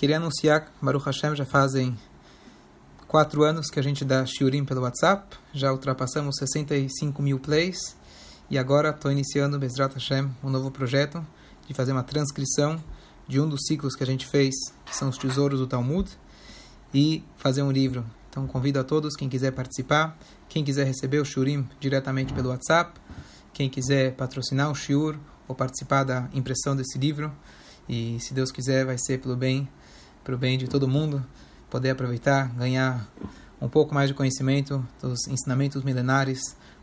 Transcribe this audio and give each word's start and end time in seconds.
Queria 0.00 0.16
anunciar, 0.16 0.72
Baruch 0.80 1.04
Hashem, 1.04 1.36
já 1.36 1.44
fazem 1.44 1.94
quatro 3.06 3.42
anos 3.42 3.66
que 3.66 3.78
a 3.78 3.82
gente 3.82 4.02
dá 4.02 4.24
shiurim 4.24 4.64
pelo 4.64 4.80
WhatsApp, 4.80 5.36
já 5.52 5.70
ultrapassamos 5.70 6.36
65 6.38 7.20
mil 7.20 7.38
plays, 7.38 7.94
e 8.48 8.56
agora 8.56 8.88
estou 8.88 9.12
iniciando, 9.12 9.58
Bezrat 9.58 9.92
Hashem, 9.92 10.34
um 10.42 10.48
novo 10.48 10.70
projeto 10.70 11.22
de 11.68 11.74
fazer 11.74 11.92
uma 11.92 12.02
transcrição 12.02 12.82
de 13.28 13.38
um 13.38 13.46
dos 13.46 13.60
ciclos 13.66 13.94
que 13.94 14.02
a 14.02 14.06
gente 14.06 14.26
fez, 14.26 14.54
que 14.86 14.96
são 14.96 15.10
os 15.10 15.18
tesouros 15.18 15.60
do 15.60 15.66
Talmud, 15.66 16.10
e 16.94 17.22
fazer 17.36 17.60
um 17.60 17.70
livro. 17.70 18.02
Então 18.30 18.46
convido 18.46 18.80
a 18.80 18.84
todos, 18.84 19.14
quem 19.14 19.28
quiser 19.28 19.50
participar, 19.50 20.16
quem 20.48 20.64
quiser 20.64 20.86
receber 20.86 21.18
o 21.18 21.26
shiurim 21.26 21.68
diretamente 21.78 22.32
pelo 22.32 22.48
WhatsApp, 22.48 22.98
quem 23.52 23.68
quiser 23.68 24.14
patrocinar 24.14 24.70
o 24.70 24.74
shiur 24.74 25.18
ou 25.46 25.54
participar 25.54 26.04
da 26.04 26.26
impressão 26.32 26.74
desse 26.74 26.98
livro, 26.98 27.30
e 27.86 28.18
se 28.18 28.32
Deus 28.32 28.50
quiser 28.50 28.86
vai 28.86 28.96
ser 28.96 29.18
pelo 29.18 29.36
bem 29.36 29.68
para 30.22 30.34
o 30.34 30.38
bem 30.38 30.58
de 30.58 30.68
todo 30.68 30.88
mundo, 30.88 31.24
poder 31.68 31.90
aproveitar, 31.90 32.48
ganhar 32.54 33.06
um 33.60 33.68
pouco 33.68 33.94
mais 33.94 34.08
de 34.08 34.14
conhecimento 34.14 34.84
dos 35.00 35.28
ensinamentos 35.28 35.84
milenares 35.84 36.40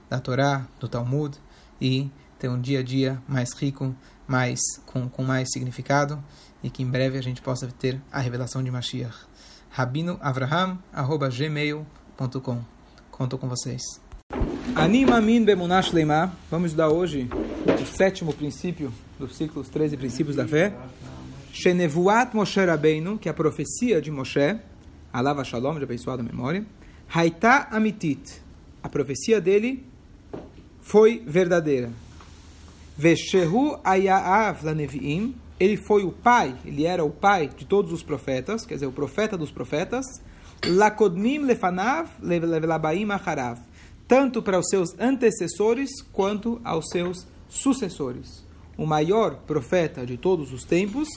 da 0.10 0.20
Torá, 0.20 0.66
do 0.80 0.88
Talmud 0.88 1.38
e 1.82 2.10
ter 2.40 2.48
um 2.50 2.62
dia 2.62 2.80
a 2.80 2.84
dia 2.84 3.22
mais 3.28 3.52
rico, 3.54 3.96
mais 4.28 4.60
com, 4.86 5.10
com 5.10 5.24
mais 5.24 5.52
significado 5.52 6.24
e 6.64 6.70
que 6.70 6.84
em 6.84 6.90
breve 6.90 7.18
a 7.18 7.22
gente 7.22 7.42
possa 7.42 7.68
ter 7.68 8.02
a 8.12 8.20
revelação 8.20 8.64
de 8.64 8.72
Mashiach. 8.72 9.26
rabinoavraham@gmail.com. 9.70 12.62
Conto 13.12 13.38
com 13.38 13.48
vocês. 13.48 13.82
Anima 14.76 15.22
min 15.22 15.44
bemunash 15.44 15.92
leima. 15.92 16.32
Vamos 16.52 16.68
estudar 16.68 16.90
hoje 16.90 17.28
o 17.82 17.86
sétimo 17.86 18.32
princípio 18.34 18.94
dos 19.18 19.36
ciclos 19.36 19.70
13 19.70 19.98
princípios 19.98 20.36
da 20.36 20.48
fé. 20.48 20.72
Shenevuat 21.52 22.34
Moshe 22.34 22.64
Rabbeinu, 22.64 23.18
que 23.18 23.28
é 23.28 23.32
a 23.32 23.34
profecia 23.34 24.02
de 24.02 24.12
Moshe, 24.12 24.60
Alava 25.12 25.44
Shalom, 25.44 25.78
de 25.78 25.84
abençoada 25.84 26.22
memória. 26.22 26.66
Haita 27.10 27.68
Amitit, 27.72 28.42
a 28.84 28.90
profecia 28.90 29.42
dele 29.42 29.86
foi 30.82 31.24
verdadeira. 31.26 31.90
Veshehu 32.98 33.80
Ayaav 33.84 34.64
Laneviim, 34.64 35.36
ele 35.60 35.78
foi 35.78 36.04
o 36.04 36.12
pai, 36.12 36.56
ele 36.66 36.86
era 36.86 37.04
o 37.04 37.10
pai 37.10 37.48
de 37.48 37.66
todos 37.66 37.92
os 37.92 38.04
profetas, 38.04 38.66
quer 38.66 38.76
dizer, 38.76 38.88
o 38.88 38.92
profeta 38.92 39.38
dos 39.38 39.52
profetas. 39.52 40.06
Lakodmim 40.66 41.40
Lefanav 41.40 42.10
Levelabaim 42.20 43.12
Acharav, 43.12 43.60
tanto 44.08 44.42
para 44.42 44.60
os 44.60 44.68
seus 44.70 44.98
antecessores 45.00 46.02
quanto 46.12 46.60
aos 46.64 46.90
seus 46.90 47.28
sucessores. 47.48 48.46
O 48.78 48.86
maior 48.86 49.36
profeta 49.46 50.06
de 50.06 50.18
todos 50.18 50.52
os 50.52 50.64
tempos 50.64 51.08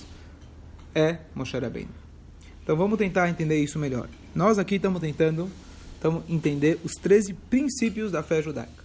é 0.94 1.18
Moshe 1.34 1.58
Rabbeinu. 1.58 1.90
Então 2.62 2.76
vamos 2.76 2.98
tentar 2.98 3.28
entender 3.28 3.58
isso 3.62 3.78
melhor. 3.78 4.08
Nós 4.34 4.58
aqui 4.58 4.76
estamos 4.76 5.00
tentando 5.00 5.50
estamos 5.94 6.22
entender 6.28 6.80
os 6.82 6.92
13 6.94 7.34
princípios 7.34 8.10
da 8.10 8.22
fé 8.22 8.40
judaica. 8.40 8.80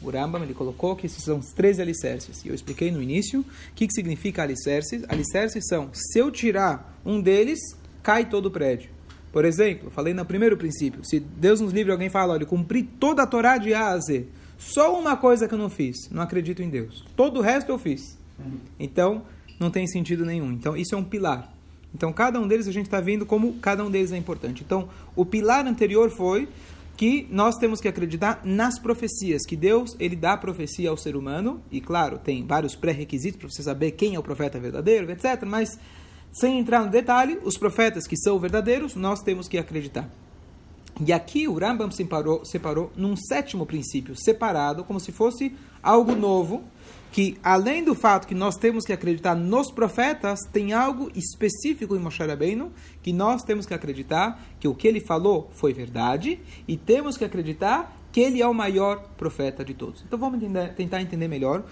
O 0.00 0.10
Rambam 0.10 0.42
ele 0.42 0.54
colocou 0.54 0.94
que 0.94 1.06
esses 1.06 1.24
são 1.24 1.38
os 1.38 1.52
13 1.52 1.82
alicerces. 1.82 2.44
E 2.44 2.48
eu 2.48 2.54
expliquei 2.54 2.90
no 2.90 3.02
início 3.02 3.40
o 3.40 3.74
que, 3.74 3.86
que 3.86 3.92
significa 3.92 4.42
alicerces. 4.42 5.02
Alicerces 5.08 5.66
são, 5.66 5.90
se 5.92 6.18
eu 6.18 6.30
tirar 6.30 6.98
um 7.04 7.20
deles, 7.20 7.58
cai 8.02 8.28
todo 8.28 8.46
o 8.46 8.50
prédio. 8.50 8.90
Por 9.32 9.44
exemplo, 9.44 9.90
falei 9.90 10.14
no 10.14 10.24
primeiro 10.24 10.56
princípio, 10.56 11.04
se 11.04 11.20
Deus 11.20 11.60
nos 11.60 11.72
livre 11.72 11.92
alguém 11.92 12.08
fala, 12.08 12.34
olha, 12.34 12.46
cumpri 12.46 12.82
toda 12.82 13.22
a 13.22 13.26
Torá 13.26 13.58
de 13.58 13.74
A 13.74 13.88
a 13.88 13.98
Z, 13.98 14.26
só 14.56 14.98
uma 14.98 15.16
coisa 15.16 15.46
que 15.46 15.54
eu 15.54 15.58
não 15.58 15.68
fiz, 15.68 16.08
não 16.10 16.22
acredito 16.22 16.62
em 16.62 16.68
Deus. 16.68 17.04
Todo 17.14 17.38
o 17.38 17.42
resto 17.42 17.70
eu 17.70 17.78
fiz. 17.78 18.16
Então, 18.78 19.22
não 19.58 19.70
tem 19.70 19.86
sentido 19.86 20.24
nenhum. 20.24 20.52
Então, 20.52 20.76
isso 20.76 20.94
é 20.94 20.98
um 20.98 21.04
pilar. 21.04 21.52
Então, 21.94 22.12
cada 22.12 22.38
um 22.40 22.46
deles 22.46 22.68
a 22.68 22.72
gente 22.72 22.86
está 22.86 23.00
vendo 23.00 23.24
como 23.24 23.54
cada 23.54 23.84
um 23.84 23.90
deles 23.90 24.12
é 24.12 24.16
importante. 24.16 24.62
Então, 24.64 24.88
o 25.16 25.24
pilar 25.24 25.66
anterior 25.66 26.10
foi 26.10 26.48
que 26.96 27.28
nós 27.30 27.56
temos 27.56 27.80
que 27.80 27.86
acreditar 27.86 28.40
nas 28.44 28.78
profecias, 28.78 29.46
que 29.46 29.56
Deus 29.56 29.96
ele 30.00 30.16
dá 30.16 30.36
profecia 30.36 30.90
ao 30.90 30.96
ser 30.96 31.14
humano, 31.16 31.62
e 31.70 31.80
claro, 31.80 32.18
tem 32.18 32.44
vários 32.44 32.74
pré-requisitos 32.74 33.38
para 33.38 33.48
você 33.48 33.62
saber 33.62 33.92
quem 33.92 34.16
é 34.16 34.18
o 34.18 34.22
profeta 34.22 34.58
verdadeiro, 34.58 35.10
etc. 35.10 35.44
Mas, 35.46 35.78
sem 36.32 36.58
entrar 36.58 36.84
no 36.84 36.90
detalhe, 36.90 37.38
os 37.44 37.56
profetas 37.56 38.06
que 38.06 38.16
são 38.16 38.38
verdadeiros, 38.38 38.96
nós 38.96 39.22
temos 39.22 39.46
que 39.46 39.56
acreditar. 39.56 40.10
E 41.06 41.12
aqui 41.12 41.46
o 41.46 41.56
Rambam 41.56 41.90
separou, 41.92 42.44
separou 42.44 42.90
num 42.96 43.14
sétimo 43.16 43.64
princípio, 43.64 44.16
separado, 44.16 44.82
como 44.82 44.98
se 44.98 45.12
fosse 45.12 45.54
algo 45.80 46.16
novo, 46.16 46.64
que 47.10 47.38
além 47.42 47.82
do 47.82 47.94
fato 47.94 48.26
que 48.26 48.34
nós 48.34 48.56
temos 48.56 48.84
que 48.84 48.92
acreditar 48.92 49.34
nos 49.34 49.70
profetas, 49.70 50.40
tem 50.52 50.72
algo 50.72 51.10
específico 51.14 51.96
em 51.96 51.98
Moshe 51.98 52.22
Rabbeinu, 52.22 52.72
que 53.02 53.12
nós 53.12 53.42
temos 53.42 53.66
que 53.66 53.74
acreditar 53.74 54.40
que 54.60 54.68
o 54.68 54.74
que 54.74 54.86
ele 54.86 55.00
falou 55.00 55.50
foi 55.54 55.72
verdade, 55.72 56.40
e 56.66 56.76
temos 56.76 57.16
que 57.16 57.24
acreditar 57.24 57.96
que 58.12 58.20
ele 58.20 58.42
é 58.42 58.46
o 58.46 58.54
maior 58.54 59.02
profeta 59.16 59.64
de 59.64 59.74
todos. 59.74 60.02
Então 60.06 60.18
vamos 60.18 60.42
entender, 60.42 60.74
tentar 60.74 61.02
entender 61.02 61.28
melhor. 61.28 61.64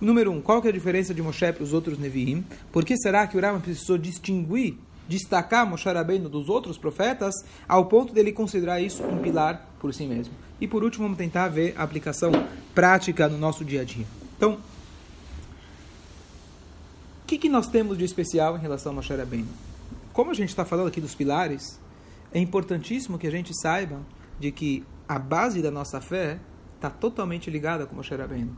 Número 0.00 0.30
um, 0.30 0.40
qual 0.40 0.60
que 0.60 0.68
é 0.68 0.70
a 0.70 0.74
diferença 0.74 1.14
de 1.14 1.22
Moshe 1.22 1.52
para 1.52 1.62
os 1.62 1.72
outros 1.72 1.98
Nevi'im? 1.98 2.44
Por 2.72 2.84
que 2.84 2.96
será 2.96 3.26
que 3.26 3.36
o 3.36 3.40
Rambam 3.40 3.60
precisou 3.60 3.96
distinguir 3.96 4.76
destacar 5.08 5.68
Moshe 5.68 5.88
Rabbeinu 5.88 6.28
dos 6.28 6.48
outros 6.48 6.78
profetas 6.78 7.34
ao 7.68 7.86
ponto 7.86 8.12
dele 8.12 8.32
considerar 8.32 8.80
isso 8.80 9.02
um 9.04 9.18
pilar 9.18 9.68
por 9.78 9.92
si 9.92 10.06
mesmo. 10.06 10.34
E 10.60 10.66
por 10.66 10.82
último, 10.82 11.04
vamos 11.04 11.18
tentar 11.18 11.48
ver 11.48 11.74
a 11.76 11.82
aplicação 11.82 12.32
prática 12.74 13.28
no 13.28 13.36
nosso 13.36 13.64
dia 13.64 13.82
a 13.82 13.84
dia. 13.84 14.06
Então, 14.36 14.58
o 17.24 17.26
que, 17.26 17.38
que 17.38 17.48
nós 17.48 17.66
temos 17.66 17.96
de 17.96 18.04
especial 18.04 18.54
em 18.54 18.60
relação 18.60 18.92
a 18.92 18.96
Moshe 18.96 19.14
Rabbeinu? 19.14 19.48
Como 20.12 20.30
a 20.30 20.34
gente 20.34 20.50
está 20.50 20.62
falando 20.62 20.88
aqui 20.88 21.00
dos 21.00 21.14
pilares, 21.14 21.80
é 22.30 22.38
importantíssimo 22.38 23.18
que 23.18 23.26
a 23.26 23.30
gente 23.30 23.50
saiba 23.62 24.02
de 24.38 24.52
que 24.52 24.84
a 25.08 25.18
base 25.18 25.62
da 25.62 25.70
nossa 25.70 26.02
fé 26.02 26.38
está 26.76 26.90
totalmente 26.90 27.50
ligada 27.50 27.86
com 27.86 27.96
Moshe 27.96 28.14
Rabbeinu. 28.14 28.54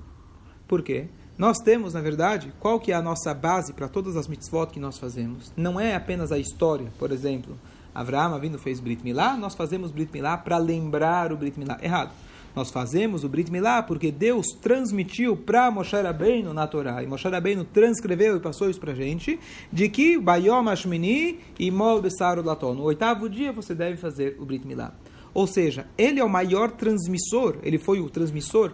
Por 0.67 0.83
quê? 0.83 1.07
Nós 1.39 1.59
temos, 1.59 1.95
na 1.95 2.01
verdade, 2.01 2.53
qual 2.59 2.81
que 2.81 2.91
é 2.91 2.97
a 2.97 3.01
nossa 3.01 3.33
base 3.33 3.73
para 3.73 3.87
todas 3.87 4.17
as 4.17 4.27
mitzvot 4.27 4.67
que 4.73 4.81
nós 4.81 4.99
fazemos? 4.99 5.53
Não 5.57 5.79
é 5.79 5.95
apenas 5.95 6.33
a 6.33 6.39
história, 6.39 6.91
por 6.99 7.13
exemplo. 7.13 7.57
Avraham 7.95 8.37
vindo 8.41 8.59
fez 8.59 8.81
Brit 8.81 9.05
Milá, 9.05 9.37
nós 9.37 9.55
fazemos 9.55 9.93
Brit 9.93 10.13
Milá 10.13 10.37
para 10.37 10.59
lembrar 10.59 11.33
o 11.33 11.37
Brit 11.37 11.57
Milá. 11.57 11.79
Errado. 11.81 12.11
Nós 12.57 12.71
fazemos 12.71 13.23
o 13.23 13.29
Brit 13.29 13.53
Milá 13.53 13.83
porque 13.83 14.11
Deus 14.11 14.47
transmitiu 14.63 15.37
para 15.37 15.71
Moshe 15.71 15.95
Rabbeinu 15.95 16.55
na 16.55 16.67
Torá, 16.67 17.03
e 17.03 17.07
Moshe 17.07 17.29
Rabbeinu 17.29 17.65
transcreveu 17.65 18.35
e 18.35 18.41
passou 18.41 18.71
isso 18.71 18.81
para 18.81 18.95
gente, 18.95 19.39
de 19.71 19.91
que 19.91 20.19
Bayom 20.19 20.67
Ashmini 20.67 21.39
e 21.59 21.71
Mol 21.71 22.01
Besaru 22.01 22.43
Laton. 22.43 22.73
No 22.73 22.85
oitavo 22.85 23.29
dia 23.29 23.53
você 23.53 23.75
deve 23.75 23.99
fazer 23.99 24.39
o 24.41 24.47
Brit 24.47 24.67
Milá. 24.67 24.95
Ou 25.35 25.47
seja, 25.47 25.87
ele 25.99 26.19
é 26.19 26.25
o 26.25 26.31
maior 26.31 26.71
transmissor, 26.71 27.59
ele 27.63 27.77
foi 27.77 28.01
o 28.01 28.09
transmissor 28.09 28.73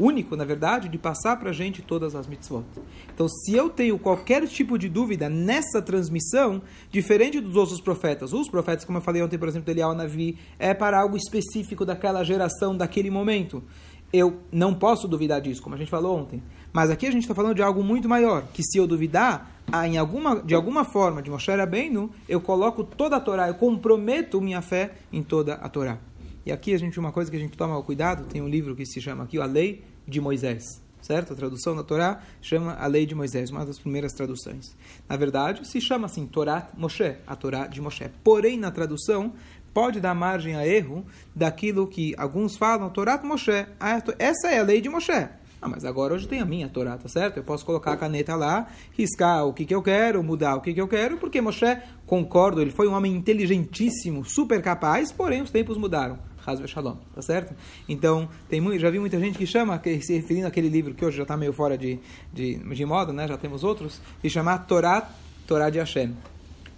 único, 0.00 0.34
na 0.34 0.44
verdade, 0.44 0.88
de 0.88 0.96
passar 0.96 1.36
para 1.36 1.50
a 1.50 1.52
gente 1.52 1.82
todas 1.82 2.14
as 2.14 2.26
mitzvot. 2.26 2.64
Então, 3.14 3.28
se 3.28 3.54
eu 3.54 3.68
tenho 3.68 3.98
qualquer 3.98 4.46
tipo 4.48 4.78
de 4.78 4.88
dúvida 4.88 5.28
nessa 5.28 5.82
transmissão, 5.82 6.62
diferente 6.90 7.38
dos 7.38 7.54
outros 7.54 7.80
profetas, 7.80 8.32
os 8.32 8.48
profetas, 8.48 8.84
como 8.84 8.98
eu 8.98 9.02
falei 9.02 9.22
ontem, 9.22 9.38
por 9.38 9.46
exemplo, 9.46 9.66
do 9.66 9.70
Elial 9.70 9.94
Navi, 9.94 10.38
é 10.58 10.72
para 10.72 10.98
algo 10.98 11.16
específico 11.16 11.84
daquela 11.84 12.24
geração, 12.24 12.74
daquele 12.74 13.10
momento. 13.10 13.62
Eu 14.12 14.40
não 14.50 14.74
posso 14.74 15.06
duvidar 15.06 15.40
disso, 15.40 15.62
como 15.62 15.74
a 15.74 15.78
gente 15.78 15.90
falou 15.90 16.18
ontem. 16.18 16.42
Mas 16.72 16.90
aqui 16.90 17.06
a 17.06 17.12
gente 17.12 17.22
está 17.22 17.34
falando 17.34 17.54
de 17.54 17.62
algo 17.62 17.84
muito 17.84 18.08
maior, 18.08 18.44
que 18.52 18.62
se 18.62 18.78
eu 18.78 18.86
duvidar, 18.86 19.60
em 19.84 19.98
alguma, 19.98 20.42
de 20.42 20.54
alguma 20.54 20.84
forma, 20.84 21.22
de 21.22 21.30
Moshe 21.30 21.50
Rabbeinu, 21.50 22.10
eu 22.28 22.40
coloco 22.40 22.82
toda 22.82 23.16
a 23.16 23.20
Torá, 23.20 23.48
eu 23.48 23.54
comprometo 23.54 24.40
minha 24.40 24.62
fé 24.62 24.94
em 25.12 25.22
toda 25.22 25.54
a 25.54 25.68
Torá. 25.68 25.98
E 26.44 26.50
aqui 26.50 26.72
a 26.74 26.78
gente 26.78 26.98
uma 26.98 27.12
coisa 27.12 27.30
que 27.30 27.36
a 27.36 27.40
gente 27.40 27.56
toma 27.56 27.80
cuidado, 27.82 28.24
tem 28.24 28.40
um 28.40 28.48
livro 28.48 28.74
que 28.74 28.86
se 28.86 29.00
chama 29.00 29.24
aqui 29.24 29.38
a 29.38 29.44
Lei 29.44 29.84
de 30.10 30.20
Moisés, 30.20 30.82
certo? 31.00 31.32
A 31.32 31.36
tradução 31.36 31.74
da 31.74 31.82
Torá 31.82 32.20
chama 32.42 32.74
a 32.74 32.86
Lei 32.86 33.06
de 33.06 33.14
Moisés, 33.14 33.50
uma 33.50 33.64
das 33.64 33.78
primeiras 33.78 34.12
traduções. 34.12 34.76
Na 35.08 35.16
verdade, 35.16 35.66
se 35.66 35.80
chama 35.80 36.06
assim 36.06 36.26
Torá 36.26 36.68
Moshe, 36.76 37.16
a 37.26 37.36
Torá 37.36 37.66
de 37.66 37.80
Moshe. 37.80 38.10
Porém, 38.22 38.58
na 38.58 38.70
tradução 38.70 39.32
pode 39.72 40.00
dar 40.00 40.14
margem 40.14 40.56
a 40.56 40.66
erro 40.66 41.06
daquilo 41.34 41.86
que 41.86 42.14
alguns 42.18 42.56
falam, 42.56 42.90
Torá 42.90 43.18
Moshe. 43.22 43.66
Ah, 43.78 44.02
essa 44.18 44.48
é 44.48 44.58
a 44.58 44.64
Lei 44.64 44.80
de 44.80 44.88
Moshe. 44.88 45.28
Ah, 45.62 45.68
mas 45.68 45.84
agora 45.84 46.14
hoje 46.14 46.26
tem 46.26 46.40
a 46.40 46.46
minha 46.46 46.68
Torá, 46.68 46.96
tá 46.96 47.06
certo? 47.06 47.36
Eu 47.36 47.44
posso 47.44 47.66
colocar 47.66 47.92
a 47.92 47.96
caneta 47.96 48.34
lá, 48.34 48.66
riscar 48.96 49.46
o 49.46 49.52
que, 49.52 49.66
que 49.66 49.74
eu 49.74 49.82
quero, 49.82 50.22
mudar 50.22 50.56
o 50.56 50.60
que, 50.62 50.72
que 50.72 50.80
eu 50.80 50.88
quero, 50.88 51.18
porque 51.18 51.40
Moshe, 51.40 51.78
concordo, 52.06 52.62
ele 52.62 52.70
foi 52.70 52.88
um 52.88 52.94
homem 52.94 53.14
inteligentíssimo, 53.14 54.24
super 54.24 54.62
capaz, 54.62 55.12
porém 55.12 55.42
os 55.42 55.50
tempos 55.50 55.76
mudaram. 55.76 56.18
Hazve 56.44 56.66
Shalom, 56.66 56.96
tá 57.14 57.22
certo? 57.22 57.54
Então, 57.88 58.28
tem 58.48 58.60
muito, 58.60 58.80
já 58.80 58.90
vi 58.90 58.98
muita 58.98 59.18
gente 59.18 59.36
que 59.36 59.46
chama, 59.46 59.80
se 60.00 60.14
referindo 60.14 60.46
àquele 60.46 60.68
livro 60.68 60.94
que 60.94 61.04
hoje 61.04 61.16
já 61.16 61.22
está 61.22 61.36
meio 61.36 61.52
fora 61.52 61.76
de, 61.76 61.98
de, 62.32 62.56
de 62.58 62.84
moda, 62.86 63.12
né? 63.12 63.26
já 63.28 63.36
temos 63.36 63.64
outros, 63.64 64.00
que 64.20 64.28
chama 64.28 64.58
Torá, 64.58 65.10
Torá 65.46 65.70
de 65.70 65.78
Hashem. 65.78 66.14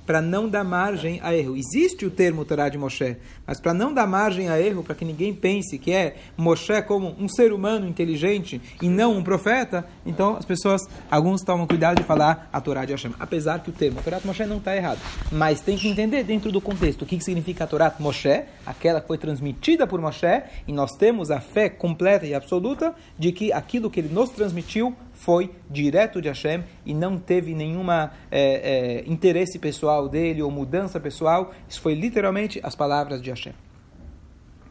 Para 0.07 0.21
não 0.21 0.49
dar 0.49 0.65
margem 0.65 1.21
a 1.23 1.35
erro. 1.35 1.57
Existe 1.57 2.05
o 2.05 2.11
termo 2.11 2.45
Torá 2.45 2.69
de 2.69 2.79
Moshe, 2.79 3.17
mas 3.47 3.61
para 3.61 3.73
não 3.73 3.93
dar 3.93 4.07
margem 4.07 4.49
a 4.49 4.61
erro, 4.61 4.83
para 4.83 4.95
que 4.95 5.05
ninguém 5.05 5.35
pense 5.35 5.79
que 5.79 5.93
é 5.93 6.17
Moshe 6.37 6.83
como 6.83 7.15
um 7.19 7.29
ser 7.29 7.53
humano 7.53 7.87
inteligente 7.87 8.61
e 8.81 8.89
não 8.89 9.17
um 9.17 9.23
profeta, 9.23 9.87
então 10.05 10.37
as 10.37 10.45
pessoas, 10.45 10.83
alguns 11.11 11.43
tomam 11.43 11.67
cuidado 11.67 11.99
de 11.99 12.05
falar 12.05 12.49
a 12.53 12.61
Torá 12.61 12.85
de 12.85 12.93
Hashem. 12.93 13.15
Apesar 13.19 13.63
que 13.63 13.71
o 13.71 13.73
termo 13.73 14.03
Torá 14.03 14.19
de 14.19 14.27
Moshe 14.27 14.45
não 14.45 14.59
está 14.59 14.77
errado. 14.77 14.99
Mas 15.31 15.61
tem 15.61 15.77
que 15.77 15.89
entender 15.89 16.25
dentro 16.25 16.51
do 16.51 16.61
contexto 16.61 17.03
o 17.03 17.07
que, 17.07 17.23
significa 17.23 17.65
a 17.65 17.67
Torá 17.67 17.89
de 17.89 18.03
Moshe, 18.03 18.45
aquela 18.67 19.01
que 19.01 19.07
foi 19.07 19.19
transmitida 19.19 19.87
por 19.87 20.01
Moshe, 20.01 20.43
e 20.67 20.73
nós 20.73 20.93
temos 20.93 21.31
a 21.31 21.41
fé 21.41 21.69
completa 21.69 22.27
e 22.27 22.35
absoluta 22.35 22.95
de 23.19 23.33
que 23.33 23.53
aquilo 23.53 23.91
que 23.91 24.01
ele 24.01 24.13
nos 24.13 24.31
transmitiu 24.31 24.95
foi 25.23 25.53
direto 25.71 26.21
de 26.21 26.27
Hashem 26.27 26.65
e 26.85 26.93
não 26.93 27.17
teve 27.17 27.55
nenhuma 27.55 28.13
é, 28.29 29.03
é, 29.05 29.09
interesse 29.09 29.57
pessoal 29.57 30.09
dele 30.09 30.43
ou 30.43 30.51
mudança 30.51 30.99
pessoal. 30.99 31.53
Isso 31.69 31.81
foi 31.81 31.95
literalmente 31.95 32.61
as 32.61 32.75
palavras 32.75 33.23
de 33.23 33.31
Hashem. 33.31 33.55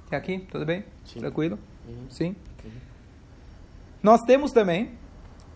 Até 0.08 0.18
aqui? 0.18 0.40
Tudo 0.52 0.66
bem? 0.66 0.84
Sim. 1.06 1.22
Tranquilo? 1.22 1.58
Uhum. 1.88 2.10
Sim? 2.10 2.36
Uhum. 2.66 2.72
Nós 4.04 4.24
temos 4.24 4.52
também, 4.52 4.92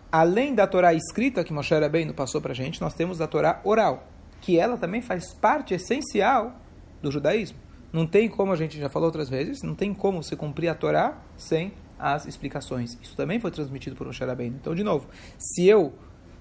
além 0.10 0.56
da 0.56 0.66
Torá 0.66 0.94
escrita 0.94 1.44
que 1.44 1.52
Moshe 1.52 1.78
Rabbeinu 1.78 2.14
passou 2.14 2.40
para 2.40 2.54
a 2.54 2.56
gente, 2.56 2.80
nós 2.80 2.94
temos 2.94 3.20
a 3.20 3.28
Torá 3.28 3.60
oral, 3.66 4.08
que 4.40 4.58
ela 4.58 4.78
também 4.78 5.02
faz 5.02 5.34
parte 5.34 5.74
essencial 5.74 6.56
do 7.02 7.12
judaísmo. 7.12 7.58
Não 7.92 8.08
tem 8.08 8.30
como, 8.30 8.54
a 8.54 8.56
gente 8.56 8.80
já 8.80 8.88
falou 8.88 9.08
outras 9.08 9.28
vezes, 9.28 9.62
não 9.62 9.76
tem 9.76 9.94
como 9.94 10.24
se 10.24 10.38
cumprir 10.38 10.70
a 10.70 10.76
Torá 10.76 11.18
sem 11.36 11.74
as 12.00 12.26
explicações. 12.26 12.98
Isso 13.02 13.16
também 13.16 13.40
foi 13.40 13.52
transmitido 13.52 13.96
por 13.96 14.06
Moshe 14.06 14.24
Rabbeinu. 14.24 14.58
Então, 14.60 14.76
de 14.76 14.84
novo, 14.84 15.08
se 15.38 15.66
eu 15.66 15.94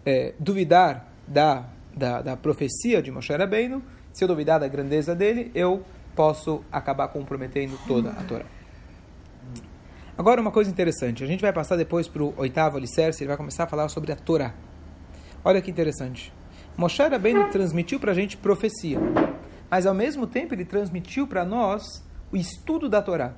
é, 0.04 0.34
duvidar 0.38 1.08
da, 1.26 1.66
da, 1.96 2.22
da, 2.22 2.36
profecia 2.36 3.02
de 3.02 3.10
Moshe 3.10 3.32
Rabbeinu, 3.32 3.82
se 4.12 4.24
eu 4.24 4.28
duvidar 4.28 4.60
da 4.60 4.68
grandeza 4.68 5.14
dele, 5.14 5.50
eu 5.54 5.84
posso 6.14 6.62
acabar 6.70 7.08
comprometendo 7.08 7.78
toda 7.86 8.10
a 8.10 8.22
Torá. 8.24 8.44
Agora, 10.16 10.40
uma 10.40 10.52
coisa 10.52 10.70
interessante. 10.70 11.24
A 11.24 11.26
gente 11.26 11.40
vai 11.40 11.52
passar 11.52 11.76
depois 11.76 12.06
para 12.06 12.22
o 12.22 12.32
oitavo 12.36 12.76
alicerce, 12.76 13.22
ele 13.22 13.28
vai 13.28 13.36
começar 13.36 13.64
a 13.64 13.66
falar 13.66 13.88
sobre 13.88 14.12
a 14.12 14.16
Torá. 14.16 14.54
Olha 15.44 15.60
que 15.60 15.70
interessante. 15.70 16.32
Moshe 16.76 17.02
Rabbeinu 17.02 17.50
transmitiu 17.50 17.98
para 18.00 18.12
a 18.12 18.14
gente 18.14 18.36
profecia, 18.36 18.98
mas 19.70 19.86
ao 19.86 19.94
mesmo 19.94 20.26
tempo 20.26 20.54
ele 20.54 20.64
transmitiu 20.64 21.26
para 21.26 21.44
nós 21.44 22.04
o 22.32 22.36
estudo 22.36 22.88
da 22.88 23.00
Torá 23.00 23.34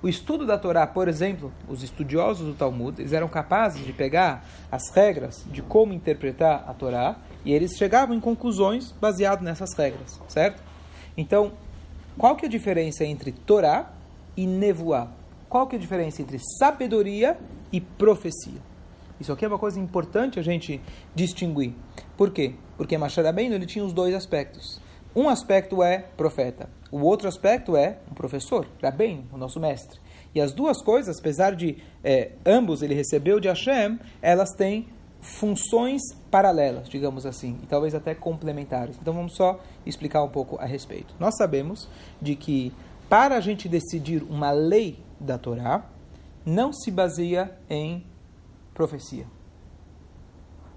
o 0.00 0.08
estudo 0.08 0.46
da 0.46 0.56
Torá, 0.56 0.86
por 0.86 1.08
exemplo, 1.08 1.52
os 1.68 1.82
estudiosos 1.82 2.46
do 2.46 2.54
Talmud, 2.54 3.00
eles 3.00 3.12
eram 3.12 3.28
capazes 3.28 3.84
de 3.84 3.92
pegar 3.92 4.44
as 4.70 4.90
regras 4.90 5.44
de 5.50 5.60
como 5.60 5.92
interpretar 5.92 6.64
a 6.68 6.72
Torá 6.72 7.16
e 7.44 7.52
eles 7.52 7.72
chegavam 7.76 8.14
em 8.14 8.20
conclusões 8.20 8.92
baseadas 8.92 9.42
nessas 9.42 9.74
regras, 9.76 10.20
certo? 10.28 10.62
Então, 11.16 11.52
qual 12.16 12.36
que 12.36 12.44
é 12.44 12.48
a 12.48 12.50
diferença 12.50 13.04
entre 13.04 13.32
Torá 13.32 13.90
e 14.36 14.46
Nevuá? 14.46 15.08
Qual 15.48 15.66
que 15.66 15.74
é 15.74 15.78
a 15.78 15.80
diferença 15.80 16.22
entre 16.22 16.38
sabedoria 16.58 17.36
e 17.72 17.80
profecia? 17.80 18.60
Isso 19.20 19.32
aqui 19.32 19.44
é 19.44 19.48
uma 19.48 19.58
coisa 19.58 19.80
importante 19.80 20.38
a 20.38 20.42
gente 20.42 20.80
distinguir. 21.12 21.72
Por 22.16 22.30
quê? 22.30 22.54
Porque 22.76 22.96
Machadabendo 22.96 23.56
ele 23.56 23.66
tinha 23.66 23.84
os 23.84 23.92
dois 23.92 24.14
aspectos. 24.14 24.80
Um 25.18 25.28
aspecto 25.28 25.82
é 25.82 25.98
profeta, 26.16 26.70
o 26.92 27.00
outro 27.00 27.26
aspecto 27.26 27.76
é 27.76 27.98
um 28.08 28.14
professor, 28.14 28.68
Rabbein, 28.80 29.26
o 29.32 29.36
nosso 29.36 29.58
mestre. 29.58 29.98
E 30.32 30.40
as 30.40 30.52
duas 30.52 30.80
coisas, 30.80 31.18
apesar 31.18 31.56
de 31.56 31.78
é, 32.04 32.30
ambos 32.46 32.82
ele 32.82 32.94
recebeu 32.94 33.40
de 33.40 33.48
Hashem, 33.48 33.98
elas 34.22 34.52
têm 34.52 34.86
funções 35.20 36.00
paralelas, 36.30 36.88
digamos 36.88 37.26
assim, 37.26 37.58
e 37.64 37.66
talvez 37.66 37.96
até 37.96 38.14
complementares. 38.14 38.96
Então 39.02 39.12
vamos 39.12 39.34
só 39.34 39.58
explicar 39.84 40.22
um 40.22 40.28
pouco 40.28 40.56
a 40.60 40.64
respeito. 40.64 41.12
Nós 41.18 41.36
sabemos 41.36 41.88
de 42.22 42.36
que 42.36 42.72
para 43.08 43.34
a 43.34 43.40
gente 43.40 43.68
decidir 43.68 44.22
uma 44.22 44.52
lei 44.52 45.02
da 45.18 45.36
Torá, 45.36 45.84
não 46.46 46.72
se 46.72 46.92
baseia 46.92 47.58
em 47.68 48.06
profecia. 48.72 49.26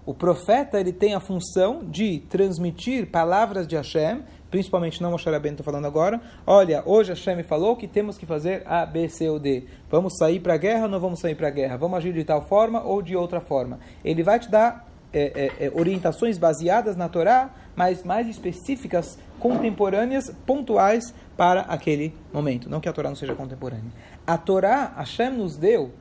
O 0.06 0.13
profeta 0.13 0.80
ele 0.80 0.92
tem 0.92 1.13
a 1.13 1.19
função 1.19 1.83
de 1.83 2.19
transmitir 2.30 3.12
palavras 3.12 3.68
de 3.68 3.75
Hashem, 3.75 4.24
principalmente 4.50 5.01
não 5.01 5.12
Moshe 5.12 5.30
Rabbeinu 5.30 5.53
estou 5.53 5.65
falando 5.65 5.86
agora. 5.86 6.19
Olha, 6.45 6.81
hoje 6.86 7.09
Hashem 7.09 7.36
me 7.36 7.44
falou 7.44 7.75
que 7.75 7.88
temos 7.88 8.18
que 8.18 8.25
fazer 8.25 8.63
A, 8.65 8.86
B, 8.86 9.07
C 9.07 9.30
ou 9.30 9.39
D. 9.39 9.65
Vamos 9.89 10.18
sair 10.18 10.39
para 10.39 10.56
a 10.56 10.57
guerra 10.57 10.83
ou 10.83 10.89
não 10.89 11.00
vamos 11.00 11.19
sair 11.19 11.36
para 11.36 11.48
a 11.48 11.51
guerra? 11.51 11.77
Vamos 11.77 11.98
agir 11.98 12.13
de 12.13 12.24
tal 12.24 12.42
forma 12.42 12.83
ou 12.83 13.01
de 13.01 13.15
outra 13.15 13.39
forma? 13.39 13.80
Ele 14.03 14.24
vai 14.24 14.39
te 14.39 14.50
dar 14.50 14.92
é, 15.13 15.51
é, 15.59 15.65
é, 15.65 15.71
orientações 15.74 16.38
baseadas 16.38 16.95
na 16.95 17.07
Torá, 17.07 17.53
mas 17.75 18.03
mais 18.03 18.27
específicas, 18.27 19.19
contemporâneas, 19.39 20.33
pontuais 20.45 21.13
para 21.38 21.62
aquele 21.62 22.15
momento. 22.33 22.69
Não 22.69 22.80
que 22.80 22.89
a 22.89 22.94
Torá 22.94 23.09
não 23.09 23.15
seja 23.15 23.36
contemporânea. 23.36 23.92
A 24.25 24.38
Torá, 24.38 24.94
Hashem 24.98 25.31
nos 25.31 25.57
deu 25.57 25.92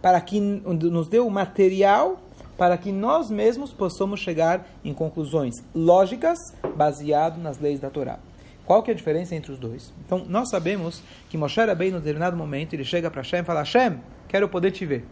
para 0.00 0.20
que 0.20 0.38
nos 0.38 1.08
deu 1.08 1.26
o 1.26 1.30
material 1.30 2.20
para 2.58 2.76
que 2.76 2.92
nós 2.92 3.30
mesmos 3.30 3.72
possamos 3.72 4.20
chegar 4.20 4.66
em 4.84 4.92
conclusões 4.92 5.54
lógicas 5.74 6.36
baseado 6.76 7.38
nas 7.40 7.58
leis 7.58 7.78
da 7.78 7.88
Torá. 7.88 8.18
Qual 8.66 8.82
que 8.82 8.90
é 8.90 8.94
a 8.94 8.96
diferença 8.96 9.34
entre 9.34 9.50
os 9.50 9.58
dois? 9.58 9.94
Então, 10.04 10.26
nós 10.28 10.50
sabemos 10.50 11.02
que 11.30 11.38
Moshe 11.38 11.58
Rabbeinu, 11.58 11.96
em 11.96 12.00
determinado 12.00 12.36
momento, 12.36 12.74
ele 12.74 12.84
chega 12.84 13.10
para 13.10 13.22
Hashem 13.22 13.40
e 13.40 13.44
fala, 13.44 13.60
Hashem, 13.60 13.98
quero 14.28 14.46
poder 14.46 14.72
te 14.72 14.84
ver. 14.84 15.06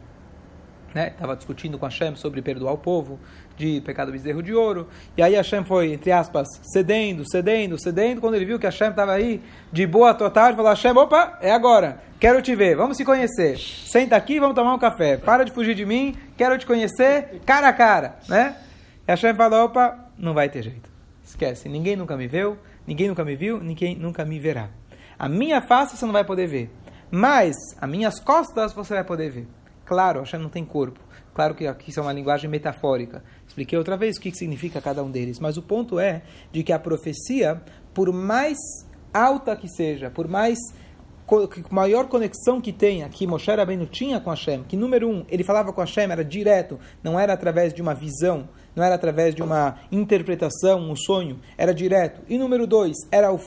Estava 1.05 1.33
né? 1.33 1.37
discutindo 1.37 1.79
com 1.79 1.85
Hashem 1.85 2.17
sobre 2.17 2.41
perdoar 2.41 2.73
o 2.73 2.79
povo 2.79 3.19
de 3.57 3.81
pecado 3.83 4.11
bezerro 4.11 4.43
de 4.43 4.55
ouro. 4.55 4.89
E 5.17 5.23
aí 5.23 5.35
Hashem 5.35 5.65
foi, 5.65 5.93
entre 5.93 6.11
aspas, 6.11 6.49
cedendo, 6.73 7.25
cedendo, 7.31 7.79
cedendo. 7.79 8.21
Quando 8.21 8.35
ele 8.35 8.45
viu 8.45 8.59
que 8.59 8.67
Hashem 8.67 8.91
estava 8.91 9.13
aí 9.13 9.43
de 9.73 9.87
boa 9.87 10.15
total, 10.15 10.49
ele 10.49 10.57
falou: 10.57 10.71
Hashem, 10.71 10.93
opa, 10.93 11.39
é 11.41 11.51
agora. 11.51 12.01
Quero 12.19 12.41
te 12.41 12.55
ver, 12.55 12.77
vamos 12.77 12.97
se 12.97 13.05
conhecer. 13.05 13.59
Senta 13.59 14.17
aqui, 14.17 14.41
vamos 14.41 14.55
tomar 14.55 14.75
um 14.75 14.79
café. 14.79 15.17
Para 15.17 15.45
de 15.45 15.53
fugir 15.53 15.75
de 15.75 15.85
mim, 15.85 16.17
quero 16.37 16.57
te 16.57 16.65
conhecer 16.65 17.41
cara 17.45 17.69
a 17.69 17.73
cara. 17.73 18.17
Né? 18.29 18.57
E 19.07 19.11
Hashem 19.11 19.35
falou: 19.35 19.67
opa, 19.67 19.99
não 20.19 20.33
vai 20.33 20.49
ter 20.49 20.63
jeito. 20.63 20.89
Esquece, 21.25 21.69
ninguém 21.69 21.97
nunca 21.97 22.17
me 22.17 22.27
viu, 22.27 22.57
ninguém 22.87 23.09
nunca 23.09 23.25
me 23.25 23.35
viu, 23.35 23.61
ninguém 23.61 23.97
nunca 23.97 24.25
me 24.25 24.39
verá. 24.39 24.69
A 25.19 25.29
minha 25.29 25.61
face 25.61 25.97
você 25.97 26.07
não 26.07 26.13
vai 26.13 26.25
poder 26.25 26.47
ver, 26.47 26.71
mas 27.11 27.57
as 27.81 27.89
minhas 27.91 28.21
costas 28.21 28.73
você 28.73 28.95
vai 28.95 29.05
poder 29.05 29.31
ver. 29.31 29.49
Claro, 29.87 30.21
Hashem 30.21 30.41
não 30.41 30.51
tem 30.51 30.65
corpo. 30.65 31.01
Claro 31.33 31.55
que 31.55 31.67
aqui 31.67 31.91
isso 31.91 32.01
é 32.01 32.03
uma 32.03 32.13
linguagem 32.13 32.51
metafórica. 32.51 33.23
Expliquei 33.47 33.79
outra 33.79 33.97
vez 33.97 34.17
o 34.17 34.21
que 34.21 34.35
significa 34.35 34.81
cada 34.81 35.03
um 35.03 35.11
deles. 35.11 35.39
Mas 35.39 35.57
o 35.57 35.63
ponto 35.63 35.99
é 35.99 36.23
de 36.51 36.63
que 36.63 36.73
a 36.73 36.79
profecia, 36.79 37.63
por 37.95 38.13
mais 38.13 38.59
alta 39.15 39.55
que 39.55 39.69
seja, 39.69 40.11
por 40.11 40.27
mais 40.27 40.59
maior 41.71 42.09
conexão 42.09 42.61
que 42.61 42.73
tenha, 42.73 43.09
que 43.09 43.27
Moshe 43.27 43.51
Rabbeinu 43.51 43.87
tinha 43.87 44.21
com 44.21 44.31
Hashem, 44.31 44.63
que 44.63 44.77
número 44.77 45.09
um, 45.09 45.25
ele 45.29 45.43
falava 45.43 45.73
com 45.73 45.81
Hashem, 45.81 46.11
era 46.11 46.25
direto, 46.25 46.79
não 47.03 47.19
era 47.19 47.33
através 47.33 47.75
de 47.75 47.83
uma 47.83 47.95
visão, 47.95 48.49
não 48.75 48.85
era 48.85 48.95
através 48.95 49.35
de 49.35 49.43
uma 49.43 49.81
interpretação, 49.91 50.91
um 50.91 50.95
sonho, 50.95 51.41
era 51.59 51.75
direto. 51.75 52.23
E 52.29 52.39
número 52.39 52.67
dois, 52.67 52.97
era 53.11 53.33
o, 53.33 53.41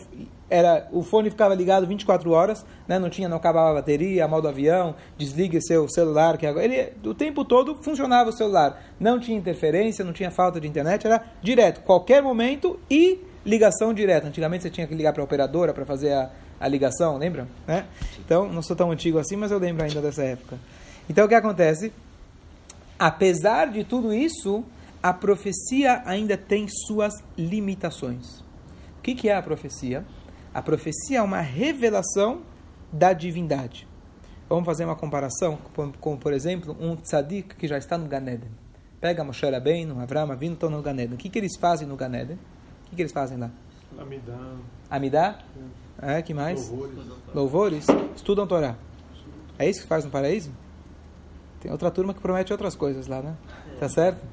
era 0.50 0.88
o 0.92 1.04
fone 1.04 1.30
ficava 1.30 1.54
ligado 1.54 1.86
24 1.86 2.32
horas, 2.32 2.66
né? 2.88 2.98
não 2.98 3.10
tinha, 3.10 3.30
não 3.30 3.38
acabava 3.38 3.72
a 3.72 3.74
bateria, 3.76 4.28
modo 4.28 4.48
avião, 4.48 4.96
desligue 5.18 5.62
seu 5.62 5.88
celular, 5.88 6.38
que 6.38 6.48
agora 6.48 6.66
ele 6.66 6.94
o 7.06 7.14
tempo 7.14 7.46
todo 7.46 7.76
funcionava 7.76 8.30
o 8.30 8.34
celular, 8.34 8.82
não 9.00 9.20
tinha 9.20 9.38
interferência, 9.38 10.04
não 10.04 10.14
tinha 10.14 10.32
falta 10.32 10.60
de 10.60 10.68
internet, 10.68 11.06
era 11.06 11.24
direto, 11.42 11.82
qualquer 11.82 12.22
momento 12.22 12.80
e 12.90 13.20
ligação 13.46 13.94
direta. 13.94 14.28
Antigamente 14.28 14.64
você 14.64 14.70
tinha 14.70 14.88
que 14.88 14.96
ligar 14.96 15.14
para 15.14 15.22
a 15.22 15.26
operadora 15.26 15.74
para 15.74 15.86
fazer 15.86 16.14
a, 16.14 16.30
a 16.60 16.68
ligação, 16.68 17.18
lembra? 17.18 17.48
Né? 17.68 17.86
Então 18.20 18.52
não 18.52 18.62
sou 18.62 18.76
tão 18.76 18.92
antigo 18.92 19.18
assim, 19.20 19.36
mas 19.36 19.52
eu 19.52 19.60
lembro 19.60 19.84
ainda 19.84 20.02
dessa 20.02 20.24
época. 20.24 20.58
Então 21.10 21.26
o 21.26 21.28
que 21.28 21.36
acontece? 21.36 21.94
Apesar 22.98 23.68
de 23.68 23.84
tudo 23.84 24.14
isso, 24.14 24.64
a 25.02 25.14
profecia 25.14 26.02
ainda 26.06 26.36
tem 26.36 26.68
suas 26.68 27.14
limitações. 27.38 28.42
O 28.98 29.02
que, 29.02 29.16
que 29.16 29.30
é 29.30 29.36
a 29.36 29.42
profecia? 29.42 30.06
A 30.54 30.62
profecia 30.62 31.20
é 31.20 31.22
uma 31.22 31.42
revelação 31.42 32.42
da 32.92 33.14
divindade. 33.14 33.88
Vamos 34.48 34.66
fazer 34.66 34.84
uma 34.84 34.96
comparação 34.96 35.58
com, 35.76 35.92
com 35.92 36.18
por 36.18 36.34
exemplo, 36.34 36.76
um 36.80 36.96
tzadik 36.96 37.56
que 37.56 37.68
já 37.68 37.78
está 37.78 37.98
no 37.98 38.08
Ganeden. 38.08 38.50
Pega 39.00 39.24
Moshe 39.24 39.48
Rabbeinu, 39.48 40.00
Avram, 40.02 40.32
Avinu, 40.32 40.56
estão 40.56 40.70
no 40.70 40.82
Ganeden. 40.82 41.14
O 41.14 41.18
que, 41.18 41.30
que 41.30 41.38
eles 41.38 41.56
fazem 41.56 41.88
no 41.88 41.96
Ganeden? 41.96 42.36
O 42.86 42.90
que, 42.90 42.96
que 42.96 43.02
eles 43.04 43.12
fazem 43.12 43.38
lá? 43.38 43.52
Amidá. 43.98 44.38
Amidá? 44.90 45.40
É. 46.02 46.18
é, 46.18 46.22
que 46.22 46.34
mais? 46.34 46.70
Louvores. 46.70 47.08
Louvores? 47.34 47.88
Estudam 48.16 48.48
Torá. 48.48 48.76
É 49.58 49.70
isso 49.70 49.82
que 49.82 49.88
faz 49.88 50.04
no 50.04 50.10
paraíso? 50.12 50.52
Tem 51.62 51.72
outra 51.72 51.92
turma 51.92 52.14
que 52.14 52.22
promete 52.22 52.52
outras 52.52 52.76
coisas 52.76 53.08
lá, 53.08 53.22
né? 53.22 53.36
Tá 53.80 53.88
certo? 53.88 54.26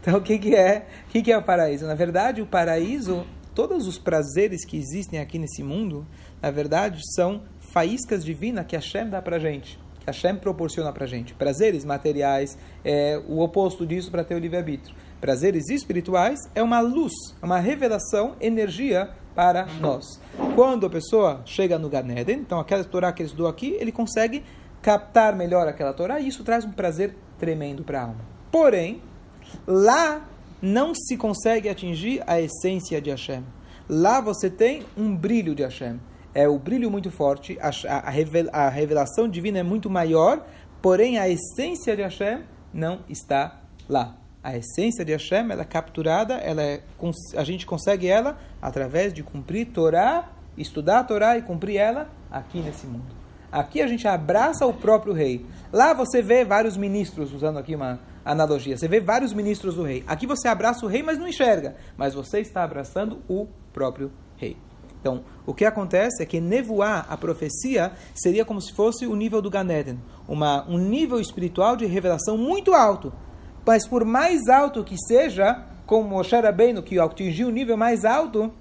Então, 0.00 0.16
o 0.18 0.22
que, 0.22 0.38
que 0.38 0.54
é? 0.54 0.86
O 1.06 1.10
que, 1.10 1.22
que 1.22 1.30
é 1.30 1.36
o 1.36 1.42
paraíso? 1.42 1.86
Na 1.86 1.94
verdade, 1.94 2.40
o 2.40 2.46
paraíso 2.46 3.26
todos 3.54 3.86
os 3.86 3.98
prazeres 3.98 4.64
que 4.64 4.76
existem 4.76 5.20
aqui 5.20 5.38
nesse 5.38 5.62
mundo, 5.62 6.06
na 6.40 6.50
verdade, 6.50 7.00
são 7.14 7.42
faíscas 7.72 8.24
divinas 8.24 8.66
que 8.66 8.76
Hashem 8.76 9.08
dá 9.08 9.20
para 9.22 9.38
gente. 9.38 9.78
que 10.00 10.06
Hashem 10.06 10.36
proporciona 10.36 10.92
para 10.92 11.06
gente. 11.06 11.34
Prazeres 11.34 11.84
materiais 11.84 12.56
é 12.82 13.22
o 13.28 13.40
oposto 13.40 13.86
disso 13.86 14.10
para 14.10 14.24
ter 14.24 14.34
o 14.34 14.38
livre-arbítrio. 14.38 14.96
Prazeres 15.20 15.68
espirituais 15.68 16.38
é 16.54 16.62
uma 16.62 16.80
luz, 16.80 17.12
é 17.42 17.44
uma 17.44 17.58
revelação, 17.58 18.34
energia 18.40 19.10
para 19.34 19.66
nós. 19.78 20.18
Quando 20.54 20.86
a 20.86 20.90
pessoa 20.90 21.42
chega 21.44 21.78
no 21.78 21.90
Ganeden, 21.90 22.38
então 22.38 22.58
aquela 22.58 22.82
Torá 22.82 23.12
que 23.12 23.22
ele 23.22 23.28
estudou 23.28 23.46
aqui, 23.46 23.76
ele 23.78 23.92
consegue 23.92 24.42
captar 24.80 25.36
melhor 25.36 25.68
aquela 25.68 25.92
Torá 25.92 26.18
e 26.18 26.28
isso 26.28 26.42
traz 26.42 26.64
um 26.64 26.72
prazer 26.72 27.14
tremendo 27.38 27.84
para 27.84 28.00
a 28.00 28.02
alma. 28.04 28.20
Porém, 28.50 29.02
lá 29.66 30.26
não 30.60 30.94
se 30.94 31.16
consegue 31.16 31.68
atingir 31.68 32.22
a 32.26 32.40
essência 32.40 33.00
de 33.00 33.10
Hashem. 33.10 33.44
Lá 33.88 34.20
você 34.20 34.48
tem 34.48 34.84
um 34.96 35.16
brilho 35.16 35.54
de 35.54 35.62
Hashem. 35.62 35.98
É 36.32 36.48
o 36.48 36.58
brilho 36.58 36.90
muito 36.90 37.10
forte, 37.10 37.58
a, 37.60 38.68
revelação 38.68 39.28
divina 39.28 39.58
é 39.58 39.62
muito 39.64 39.90
maior, 39.90 40.46
porém 40.80 41.18
a 41.18 41.28
essência 41.28 41.96
de 41.96 42.02
Hashem 42.02 42.44
não 42.72 43.00
está 43.08 43.60
lá. 43.88 44.16
A 44.42 44.56
essência 44.56 45.04
de 45.04 45.12
Hashem 45.12 45.50
ela 45.50 45.62
é 45.62 45.64
capturada, 45.64 46.34
ela 46.34 46.62
é, 46.62 46.82
a 47.36 47.42
gente 47.42 47.66
consegue 47.66 48.06
ela 48.06 48.38
através 48.62 49.12
de 49.12 49.24
cumprir 49.24 49.66
Torá, 49.66 50.30
estudar 50.56 51.00
a 51.00 51.04
Torá 51.04 51.36
e 51.36 51.42
cumprir 51.42 51.76
ela 51.76 52.08
aqui 52.30 52.60
nesse 52.60 52.86
mundo. 52.86 53.20
Aqui 53.50 53.82
a 53.82 53.88
gente 53.88 54.06
abraça 54.06 54.64
o 54.64 54.72
próprio 54.72 55.12
rei. 55.12 55.44
Lá 55.72 55.92
você 55.92 56.22
vê 56.22 56.44
vários 56.44 56.76
ministros, 56.76 57.34
usando 57.34 57.58
aqui 57.58 57.74
uma 57.74 57.98
analogia, 58.24 58.76
você 58.76 58.88
vê 58.88 59.00
vários 59.00 59.32
ministros 59.32 59.74
do 59.74 59.82
rei. 59.82 60.04
Aqui 60.06 60.26
você 60.26 60.48
abraça 60.48 60.84
o 60.84 60.88
rei, 60.88 61.02
mas 61.02 61.18
não 61.18 61.28
enxerga. 61.28 61.76
Mas 61.96 62.14
você 62.14 62.40
está 62.40 62.62
abraçando 62.62 63.20
o 63.28 63.46
próprio 63.72 64.12
rei. 64.36 64.56
Então, 65.00 65.24
o 65.46 65.54
que 65.54 65.64
acontece 65.64 66.22
é 66.22 66.26
que 66.26 66.40
nevoar 66.40 67.06
a 67.08 67.16
profecia 67.16 67.92
seria 68.14 68.44
como 68.44 68.60
se 68.60 68.72
fosse 68.72 69.06
o 69.06 69.16
nível 69.16 69.40
do 69.40 69.50
Ganeden, 69.50 69.98
uma, 70.28 70.68
um 70.68 70.76
nível 70.76 71.18
espiritual 71.18 71.74
de 71.74 71.86
revelação 71.86 72.36
muito 72.36 72.74
alto. 72.74 73.12
Mas 73.66 73.86
por 73.86 74.04
mais 74.04 74.48
alto 74.48 74.84
que 74.84 74.96
seja, 74.98 75.64
como 75.86 76.08
Moshe 76.08 76.36
Rabbeinu, 76.36 76.82
que 76.82 76.98
atingiu 76.98 77.48
o 77.48 77.50
nível 77.50 77.76
mais 77.76 78.04
alto, 78.04 78.52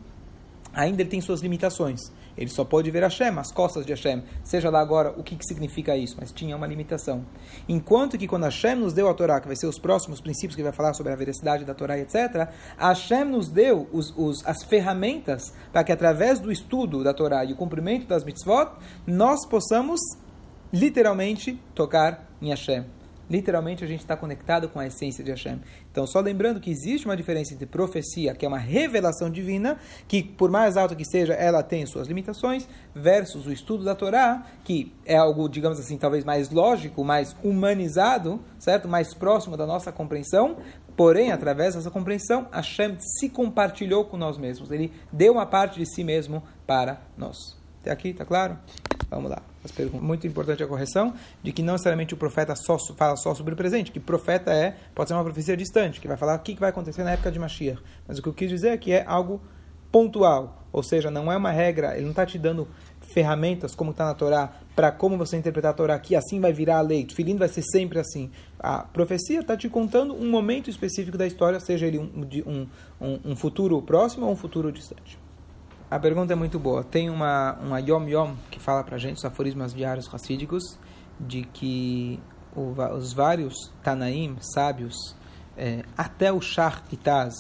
ainda 0.74 1.02
ele 1.02 1.10
tem 1.10 1.20
suas 1.20 1.42
limitações. 1.42 2.00
Ele 2.38 2.50
só 2.50 2.64
pode 2.64 2.90
ver 2.92 3.04
Hashem, 3.04 3.38
as 3.38 3.52
costas 3.52 3.86
de 3.86 3.94
Hashem. 3.94 4.24
Seja 4.44 4.70
lá 4.70 4.80
agora 4.80 5.14
o 5.18 5.24
que, 5.24 5.36
que 5.36 5.46
significa 5.46 5.96
isso, 5.96 6.16
mas 6.20 6.32
tinha 6.32 6.56
uma 6.56 6.68
limitação. 6.68 7.26
Enquanto 7.68 8.18
que 8.18 8.28
quando 8.28 8.44
Hashem 8.44 8.76
nos 8.76 8.94
deu 8.94 9.10
a 9.10 9.14
Torá, 9.14 9.40
que 9.40 9.48
vai 9.48 9.56
ser 9.56 9.68
os 9.68 9.80
próximos 9.80 10.22
princípios 10.22 10.56
que 10.56 10.64
vai 10.64 10.72
falar 10.72 10.94
sobre 10.94 11.12
a 11.12 11.16
veracidade 11.16 11.66
da 11.66 11.74
Torá, 11.74 11.98
etc., 11.98 12.50
Hashem 12.78 13.26
nos 13.26 13.50
deu 13.50 13.88
os, 13.92 14.14
os, 14.18 14.46
as 14.46 14.64
ferramentas 14.64 15.54
para 15.72 15.84
que 15.84 15.92
através 15.92 16.40
do 16.40 16.52
estudo 16.52 17.04
da 17.04 17.14
Torá 17.14 17.44
e 17.44 17.54
o 17.54 17.56
cumprimento 17.56 18.08
das 18.08 18.24
mitzvot, 18.24 18.72
nós 19.06 19.46
possamos 19.46 20.00
literalmente 20.72 21.60
tocar 21.74 22.28
em 22.42 22.50
Hashem 22.50 22.99
literalmente 23.30 23.84
a 23.84 23.88
gente 23.88 24.00
está 24.00 24.18
conectado 24.18 24.68
com 24.70 24.80
a 24.80 24.88
essência 24.88 25.24
de 25.24 25.32
Hashem. 25.32 25.62
Então, 25.92 26.08
só 26.08 26.20
lembrando 26.20 26.60
que 26.60 26.72
existe 26.72 27.06
uma 27.06 27.16
diferença 27.16 27.54
entre 27.54 27.66
profecia, 27.66 28.34
que 28.34 28.46
é 28.46 28.48
uma 28.48 28.58
revelação 28.58 29.30
divina, 29.30 29.78
que 30.08 30.24
por 30.24 30.50
mais 30.50 30.78
alta 30.78 30.96
que 30.96 31.06
seja, 31.06 31.34
ela 31.34 31.62
tem 31.62 31.86
suas 31.86 32.08
limitações, 32.08 32.68
versus 32.94 33.46
o 33.46 33.52
estudo 33.52 33.84
da 33.84 33.96
Torá, 33.96 34.46
que 34.64 34.94
é 35.06 35.18
algo, 35.18 35.48
digamos 35.48 35.80
assim, 35.80 35.98
talvez 35.98 36.24
mais 36.24 36.50
lógico, 36.50 37.04
mais 37.04 37.36
humanizado, 37.44 38.42
certo? 38.58 38.88
Mais 38.88 39.14
próximo 39.14 39.56
da 39.56 39.66
nossa 39.66 39.92
compreensão. 39.92 40.58
Porém, 40.96 41.32
através 41.32 41.76
dessa 41.76 41.90
compreensão, 41.90 42.48
Hashem 42.52 42.98
se 43.00 43.30
compartilhou 43.30 44.06
com 44.06 44.18
nós 44.18 44.38
mesmos. 44.38 44.70
Ele 44.70 44.92
deu 45.14 45.34
uma 45.34 45.46
parte 45.46 45.80
de 45.80 45.86
si 45.86 46.04
mesmo 46.04 46.44
para 46.68 47.02
nós. 47.18 47.58
Até 47.80 47.92
aqui, 47.92 48.14
tá 48.14 48.26
claro? 48.26 48.58
Vamos 49.10 49.32
lá. 49.32 49.49
As 49.64 49.72
perguntas. 49.72 50.02
Muito 50.02 50.26
importante 50.26 50.64
a 50.64 50.68
correção 50.68 51.14
de 51.44 51.52
que 51.52 51.62
não 51.62 51.74
necessariamente 51.74 52.14
o 52.14 52.18
profeta 52.18 52.56
só 52.56 52.78
fala 52.96 53.16
só 53.18 53.36
sobre 53.36 53.54
o 53.54 53.58
presente, 53.58 53.92
que 53.92 54.00
profeta 54.00 54.54
é 54.54 54.78
pode 54.96 55.10
ser 55.10 55.16
uma 55.16 55.24
profecia 55.24 55.58
distante, 55.58 56.00
que 56.00 56.08
vai 56.08 56.16
falar 56.16 56.36
o 56.36 56.40
que 56.40 56.56
vai 56.56 56.70
acontecer 56.70 57.04
na 57.04 57.12
época 57.12 57.32
de 57.32 57.40
Mashiach. 57.40 57.82
Mas 58.08 58.18
o 58.18 58.22
que 58.22 58.30
eu 58.30 58.34
quis 58.34 58.50
dizer 58.50 58.70
é 58.70 58.78
que 58.78 58.92
é 58.92 59.04
algo 59.06 59.42
pontual, 59.92 60.64
ou 60.72 60.84
seja, 60.84 61.10
não 61.10 61.32
é 61.32 61.38
uma 61.38 61.52
regra, 61.52 61.96
ele 61.96 62.04
não 62.04 62.12
está 62.12 62.26
te 62.26 62.38
dando 62.38 62.68
ferramentas, 63.02 63.74
como 63.74 63.92
está 63.92 64.06
na 64.06 64.14
Torá, 64.14 64.54
para 64.76 64.92
como 64.92 65.18
você 65.18 65.36
interpretar 65.36 65.72
a 65.72 65.74
Torá, 65.74 66.00
que 66.00 66.16
assim 66.16 66.40
vai 66.40 66.54
virar 66.54 66.78
a 66.78 66.82
lei, 66.82 67.06
o 67.10 67.14
filhinho 67.14 67.40
vai 67.40 67.48
ser 67.48 67.64
sempre 67.64 68.00
assim. 68.00 68.30
A 68.60 68.80
profecia 68.80 69.40
está 69.40 69.58
te 69.58 69.68
contando 69.68 70.14
um 70.14 70.30
momento 70.30 70.70
específico 70.70 71.18
da 71.18 71.26
história, 71.26 71.60
seja 71.60 71.88
ele 71.88 71.98
um, 71.98 72.10
um, 72.46 72.68
um, 73.02 73.20
um 73.32 73.36
futuro 73.36 73.82
próximo 73.82 74.28
ou 74.28 74.32
um 74.32 74.36
futuro 74.36 74.72
distante. 74.72 75.18
A 75.92 75.98
pergunta 75.98 76.34
é 76.34 76.36
muito 76.36 76.60
boa. 76.60 76.84
Tem 76.84 77.10
uma, 77.10 77.54
uma 77.54 77.80
Yom 77.80 78.08
Yom 78.08 78.36
que 78.52 78.60
fala 78.60 78.84
para 78.84 78.98
gente, 79.00 79.18
os 79.18 79.26
aforismos 79.26 79.74
diários 79.74 80.06
racídicos, 80.06 80.78
de 81.20 81.42
que 81.42 82.20
o, 82.56 82.74
os 82.96 83.12
vários 83.12 83.72
Tanaim, 83.82 84.38
sábios, 84.40 85.16
é, 85.58 85.84
até 85.98 86.32
o 86.32 86.40
Shah 86.40 86.84
Itaz, 86.92 87.34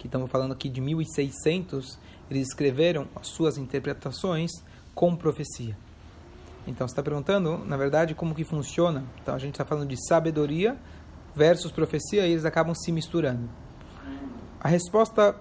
que 0.00 0.08
estamos 0.08 0.28
falando 0.32 0.50
aqui 0.50 0.68
de 0.68 0.80
1600, 0.80 1.96
eles 2.28 2.48
escreveram 2.48 3.06
as 3.14 3.28
suas 3.28 3.56
interpretações 3.56 4.50
com 4.96 5.14
profecia. 5.14 5.76
Então, 6.66 6.88
você 6.88 6.92
está 6.92 7.04
perguntando, 7.04 7.58
na 7.58 7.76
verdade, 7.76 8.16
como 8.16 8.34
que 8.34 8.42
funciona. 8.42 9.04
Então, 9.22 9.32
a 9.32 9.38
gente 9.38 9.54
está 9.54 9.64
falando 9.64 9.88
de 9.88 9.96
sabedoria 10.08 10.76
versus 11.36 11.70
profecia 11.70 12.26
e 12.26 12.32
eles 12.32 12.44
acabam 12.44 12.74
se 12.74 12.90
misturando. 12.90 13.48
A 14.60 14.68
resposta 14.68 15.36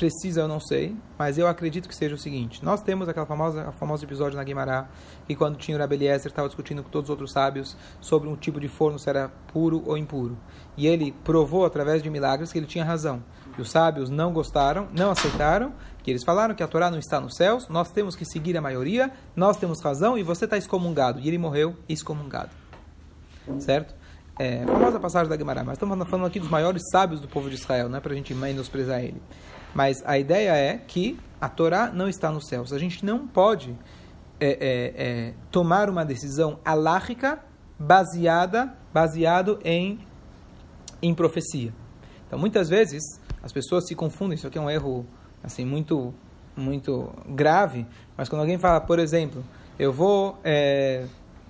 precisa, 0.00 0.40
eu 0.40 0.48
não 0.48 0.58
sei, 0.58 0.96
mas 1.18 1.36
eu 1.36 1.46
acredito 1.46 1.86
que 1.86 1.94
seja 1.94 2.14
o 2.14 2.18
seguinte: 2.18 2.64
nós 2.64 2.82
temos 2.82 3.06
aquela 3.06 3.26
famosa, 3.26 3.70
famoso 3.72 4.02
episódio 4.02 4.34
na 4.34 4.42
Guimará, 4.42 4.88
que 5.26 5.36
quando 5.36 5.58
tinha 5.58 5.76
o 5.76 5.80
Rabbi 5.80 5.96
Eliezer 5.96 6.30
estava 6.30 6.48
discutindo 6.48 6.82
com 6.82 6.88
todos 6.88 7.08
os 7.08 7.10
outros 7.10 7.32
sábios 7.32 7.76
sobre 8.00 8.26
um 8.26 8.34
tipo 8.34 8.58
de 8.58 8.66
forno 8.66 8.98
se 8.98 9.10
era 9.10 9.30
puro 9.52 9.82
ou 9.84 9.98
impuro. 9.98 10.38
E 10.74 10.86
ele 10.86 11.12
provou 11.22 11.66
através 11.66 12.02
de 12.02 12.08
milagres 12.08 12.50
que 12.50 12.58
ele 12.58 12.66
tinha 12.66 12.82
razão. 12.82 13.22
E 13.58 13.60
os 13.60 13.70
sábios 13.70 14.08
não 14.08 14.32
gostaram, 14.32 14.88
não 14.96 15.10
aceitaram, 15.10 15.74
que 16.02 16.10
eles 16.10 16.24
falaram 16.24 16.54
que 16.54 16.62
a 16.62 16.68
Torá 16.68 16.90
não 16.90 16.98
está 16.98 17.20
nos 17.20 17.36
céus, 17.36 17.68
nós 17.68 17.90
temos 17.90 18.16
que 18.16 18.24
seguir 18.24 18.56
a 18.56 18.62
maioria, 18.62 19.12
nós 19.36 19.58
temos 19.58 19.82
razão 19.82 20.16
e 20.16 20.22
você 20.22 20.46
está 20.46 20.56
excomungado. 20.56 21.20
E 21.20 21.28
ele 21.28 21.36
morreu 21.36 21.76
excomungado. 21.86 22.50
Certo? 23.58 23.99
É, 24.42 24.64
famosa 24.64 24.98
passagem 24.98 25.28
da 25.28 25.36
Guimarães, 25.36 25.66
mas 25.66 25.74
estamos 25.74 26.08
falando 26.08 26.24
aqui 26.24 26.40
dos 26.40 26.48
maiores 26.48 26.82
sábios 26.90 27.20
do 27.20 27.28
povo 27.28 27.50
de 27.50 27.56
Israel, 27.56 27.90
não 27.90 27.98
é 27.98 28.00
para 28.00 28.14
a 28.14 28.16
gente 28.16 28.32
menosprezar 28.32 29.04
ele. 29.04 29.20
Mas 29.74 30.02
a 30.06 30.18
ideia 30.18 30.56
é 30.56 30.78
que 30.78 31.20
a 31.38 31.46
Torá 31.46 31.90
não 31.92 32.08
está 32.08 32.30
nos 32.30 32.48
céus. 32.48 32.72
A 32.72 32.78
gente 32.78 33.04
não 33.04 33.28
pode 33.28 33.76
é, 34.40 34.48
é, 34.48 34.94
é, 34.96 35.34
tomar 35.50 35.90
uma 35.90 36.06
decisão 36.06 36.58
alárrica 36.64 37.38
baseada 37.78 38.74
baseado 38.94 39.58
em, 39.62 40.00
em 41.02 41.14
profecia. 41.14 41.74
Então, 42.26 42.38
muitas 42.38 42.66
vezes, 42.70 43.02
as 43.42 43.52
pessoas 43.52 43.86
se 43.86 43.94
confundem. 43.94 44.36
Isso 44.36 44.46
aqui 44.46 44.56
é 44.56 44.60
um 44.62 44.70
erro 44.70 45.04
assim 45.44 45.66
muito, 45.66 46.14
muito 46.56 47.12
grave. 47.28 47.86
Mas 48.16 48.26
quando 48.26 48.40
alguém 48.40 48.56
fala, 48.56 48.80
por 48.80 48.98
exemplo, 48.98 49.44
eu 49.78 49.92
vou... 49.92 50.38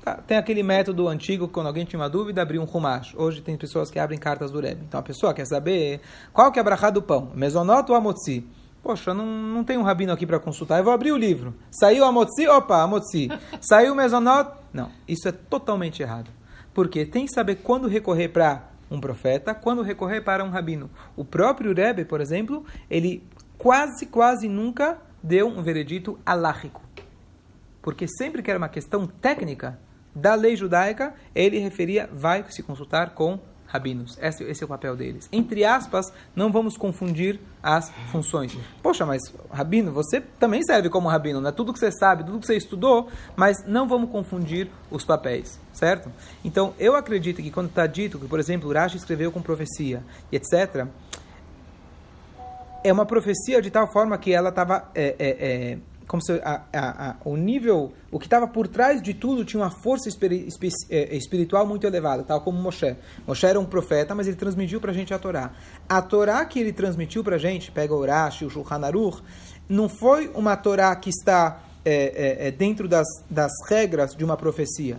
Tá, 0.03 0.15
tem 0.15 0.39
aquele 0.39 0.63
método 0.63 1.09
antigo, 1.09 1.47
quando 1.47 1.67
alguém 1.67 1.85
tinha 1.85 2.01
uma 2.01 2.09
dúvida, 2.09 2.41
abrir 2.41 2.59
um 2.59 2.65
rumash. 2.65 3.15
Hoje 3.17 3.43
tem 3.43 3.57
pessoas 3.57 3.91
que 3.91 3.99
abrem 3.99 4.19
cartas 4.19 4.51
do 4.51 4.59
Rebbe. 4.59 4.85
Então 4.87 4.99
a 4.99 5.03
pessoa 5.03 5.35
quer 5.35 5.47
saber 5.47 6.01
qual 6.33 6.51
que 6.51 6.59
é 6.59 6.63
a 6.63 6.65
brachá 6.65 6.89
do 6.89 7.03
pão, 7.03 7.31
mesonoto 7.35 7.93
ou 7.93 7.99
amotzi. 7.99 8.47
Poxa, 8.83 9.13
não, 9.13 9.27
não 9.27 9.63
tem 9.63 9.77
um 9.77 9.83
rabino 9.83 10.11
aqui 10.11 10.27
para 10.27 10.41
consultar, 10.41 10.79
eu 10.79 10.85
vou 10.85 10.93
abrir 10.93 11.13
o 11.13 11.19
livro. 11.19 11.55
Saiu 11.71 12.05
amotzi? 12.05 12.49
Opa, 12.49 12.83
amotzi. 12.83 13.29
Saiu 13.61 13.95
mesonoto? 13.95 14.57
Não, 14.73 14.91
isso 15.07 15.29
é 15.29 15.33
totalmente 15.33 16.03
errado. 16.03 16.31
Porque 16.73 17.05
tem 17.05 17.27
que 17.27 17.35
saber 17.35 17.57
quando 17.57 17.87
recorrer 17.87 18.29
para 18.29 18.71
um 18.91 18.99
profeta, 18.99 19.55
quando 19.55 19.83
recorrer 19.83 20.23
para 20.23 20.43
um 20.43 20.49
rabino. 20.49 20.89
O 21.15 21.25
próprio 21.27 21.75
Rebbe, 21.75 22.07
por 22.07 22.23
exemplo, 22.23 22.65
ele 22.89 23.23
quase, 23.59 24.07
quase 24.07 24.49
nunca 24.49 24.97
deu 25.23 25.47
um 25.47 25.63
veredito 25.63 26.19
alárrico. 26.25 26.81
Porque 27.83 28.07
sempre 28.09 28.43
que 28.43 28.51
era 28.51 28.59
uma 28.59 28.69
questão 28.69 29.07
técnica, 29.07 29.79
da 30.21 30.35
lei 30.35 30.55
judaica, 30.55 31.15
ele 31.35 31.59
referia, 31.59 32.09
vai 32.13 32.45
se 32.51 32.63
consultar 32.63 33.11
com 33.11 33.39
rabinos. 33.67 34.19
Esse, 34.21 34.43
esse, 34.45 34.63
é 34.63 34.67
o 34.67 34.69
papel 34.69 34.97
deles. 34.97 35.29
Entre 35.31 35.65
aspas, 35.65 36.13
não 36.35 36.51
vamos 36.51 36.77
confundir 36.77 37.41
as 37.63 37.91
funções. 38.11 38.57
Poxa, 38.83 39.07
mas 39.07 39.21
rabino, 39.51 39.93
você 39.93 40.21
também 40.21 40.63
serve 40.63 40.89
como 40.91 41.09
rabino, 41.09 41.41
não 41.41 41.49
é 41.49 41.53
tudo 41.53 41.73
que 41.73 41.79
você 41.79 41.93
sabe, 41.93 42.25
tudo 42.25 42.41
que 42.41 42.47
você 42.47 42.57
estudou, 42.57 43.09
mas 43.37 43.65
não 43.67 43.87
vamos 43.87 44.11
confundir 44.11 44.69
os 44.91 45.05
papéis, 45.05 45.61
certo? 45.73 46.11
Então, 46.45 46.75
eu 46.79 46.97
acredito 46.97 47.41
que 47.41 47.51
quando 47.51 47.69
está 47.69 47.87
dito 47.87 48.19
que, 48.19 48.27
por 48.27 48.41
exemplo, 48.41 48.69
Urashi 48.69 48.97
escreveu 48.97 49.31
com 49.31 49.41
profecia 49.41 50.03
etc., 50.33 50.87
é 52.83 52.93
uma 52.93 53.05
profecia 53.05 53.61
de 53.61 53.71
tal 53.71 53.87
forma 53.93 54.17
que 54.19 54.33
ela 54.33 54.49
estava 54.49 54.91
é, 54.95 55.15
é, 55.19 55.29
é, 55.29 55.79
como 56.11 56.21
se 56.21 56.33
a, 56.43 56.63
a, 56.73 57.11
a, 57.11 57.17
o 57.25 57.37
nível, 57.37 57.93
o 58.11 58.19
que 58.19 58.27
estava 58.27 58.49
por 58.49 58.67
trás 58.67 59.01
de 59.01 59.15
tudo 59.15 59.45
tinha 59.45 59.63
uma 59.63 59.71
força 59.71 60.09
é, 60.91 61.17
espiritual 61.17 61.65
muito 61.65 61.87
elevada, 61.87 62.25
tal 62.25 62.41
como 62.41 62.61
Moshe. 62.61 62.97
Moshe 63.25 63.47
era 63.47 63.61
um 63.61 63.65
profeta, 63.65 64.13
mas 64.13 64.27
ele 64.27 64.35
transmitiu 64.35 64.81
para 64.81 64.91
a 64.91 64.95
gente 64.95 65.15
a 65.15 65.21
Torá. 65.21 65.53
A 65.89 66.03
Torá 66.03 66.45
que 66.45 66.59
ele 66.59 66.73
transmitiu 66.73 67.23
para 67.23 67.37
a 67.37 67.39
gente, 67.39 67.71
pega 67.71 67.95
o 67.95 67.99
Urashi, 68.01 68.45
o 68.45 68.51
Shulchan 68.51 68.85
Aruch, 68.85 69.23
não 69.69 69.89
foi 69.89 70.27
uma 70.35 70.57
Torá 70.57 70.97
que 70.97 71.11
está 71.11 71.63
é, 71.85 72.39
é, 72.43 72.49
é, 72.49 72.51
dentro 72.51 72.89
das, 72.89 73.07
das 73.31 73.53
regras 73.69 74.13
de 74.13 74.25
uma 74.25 74.37
profecia. 74.37 74.99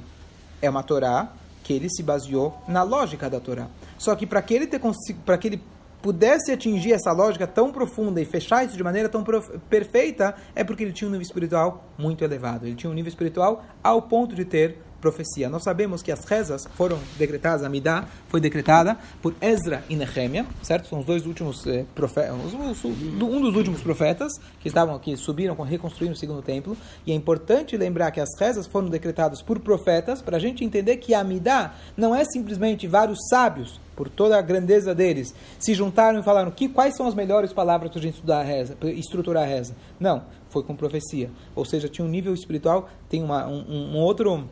é 0.61 0.69
uma 0.69 0.81
Torá 0.81 1.33
que 1.61 1.73
ele 1.73 1.89
se 1.89 2.01
baseou 2.01 2.57
na 2.69 2.83
lógica 2.83 3.29
da 3.29 3.41
Torá. 3.41 3.67
Só 3.97 4.15
que 4.15 4.25
para 4.25 4.41
que 4.41 4.53
ele 4.53 4.65
ter 4.65 4.79
que 4.79 5.47
ele 5.49 5.61
pudesse 6.01 6.51
atingir 6.51 6.93
essa 6.93 7.11
lógica 7.11 7.45
tão 7.45 7.71
profunda 7.71 8.19
e 8.21 8.25
fechar 8.25 8.65
isso 8.65 8.75
de 8.75 8.83
maneira 8.83 9.07
tão 9.07 9.23
perfeita, 9.69 10.35
é 10.55 10.63
porque 10.63 10.83
ele 10.83 10.93
tinha 10.93 11.07
um 11.07 11.11
nível 11.11 11.25
espiritual 11.25 11.85
muito 11.97 12.23
elevado. 12.23 12.65
Ele 12.65 12.75
tinha 12.75 12.89
um 12.89 12.93
nível 12.93 13.09
espiritual 13.09 13.63
ao 13.83 14.01
ponto 14.01 14.35
de 14.35 14.45
ter 14.45 14.79
profecia. 15.01 15.49
Nós 15.49 15.63
sabemos 15.63 16.01
que 16.01 16.11
as 16.11 16.23
rezas 16.23 16.65
foram 16.75 16.99
decretadas, 17.17 17.63
a 17.63 17.69
Midah 17.69 18.05
foi 18.29 18.39
decretada 18.39 18.97
por 19.21 19.35
Ezra 19.41 19.83
e 19.89 19.95
Nehemia, 19.95 20.45
certo? 20.61 20.87
São 20.87 20.99
os 20.99 21.05
dois 21.05 21.25
últimos 21.25 21.65
eh, 21.67 21.85
profetas, 21.95 22.33
um 22.53 23.41
dos 23.41 23.55
últimos 23.55 23.81
profetas 23.81 24.31
que 24.59 24.67
estavam 24.67 24.95
aqui, 24.95 25.17
subiram, 25.17 25.55
reconstruindo 25.55 26.13
o 26.13 26.17
segundo 26.17 26.41
templo. 26.41 26.77
E 27.05 27.11
é 27.11 27.15
importante 27.15 27.75
lembrar 27.75 28.11
que 28.11 28.19
as 28.19 28.29
rezas 28.39 28.67
foram 28.67 28.87
decretadas 28.87 29.41
por 29.41 29.59
profetas 29.59 30.21
para 30.21 30.37
a 30.37 30.39
gente 30.39 30.63
entender 30.63 30.97
que 30.97 31.13
a 31.13 31.23
Midah 31.23 31.73
não 31.97 32.15
é 32.15 32.23
simplesmente 32.23 32.87
vários 32.87 33.17
sábios 33.29 33.79
por 33.95 34.09
toda 34.09 34.37
a 34.37 34.41
grandeza 34.41 34.95
deles, 34.95 35.33
se 35.59 35.73
juntaram 35.73 36.19
e 36.19 36.23
falaram 36.23 36.49
que 36.49 36.67
quais 36.69 36.95
são 36.95 37.07
as 37.07 37.13
melhores 37.13 37.53
palavras 37.53 37.91
para 37.91 37.99
a 37.99 38.01
gente 38.01 38.15
estudar 38.15 38.39
a 38.39 38.43
reza, 38.43 38.75
estruturar 38.83 39.43
a 39.43 39.45
reza. 39.45 39.75
Não, 39.99 40.23
foi 40.49 40.63
com 40.63 40.75
profecia. 40.75 41.29
Ou 41.55 41.65
seja, 41.65 41.87
tinha 41.87 42.05
um 42.05 42.09
nível 42.09 42.33
espiritual, 42.33 42.89
tem 43.09 43.23
uma, 43.23 43.47
um, 43.47 43.93
um 43.93 43.97
outro 43.97 44.49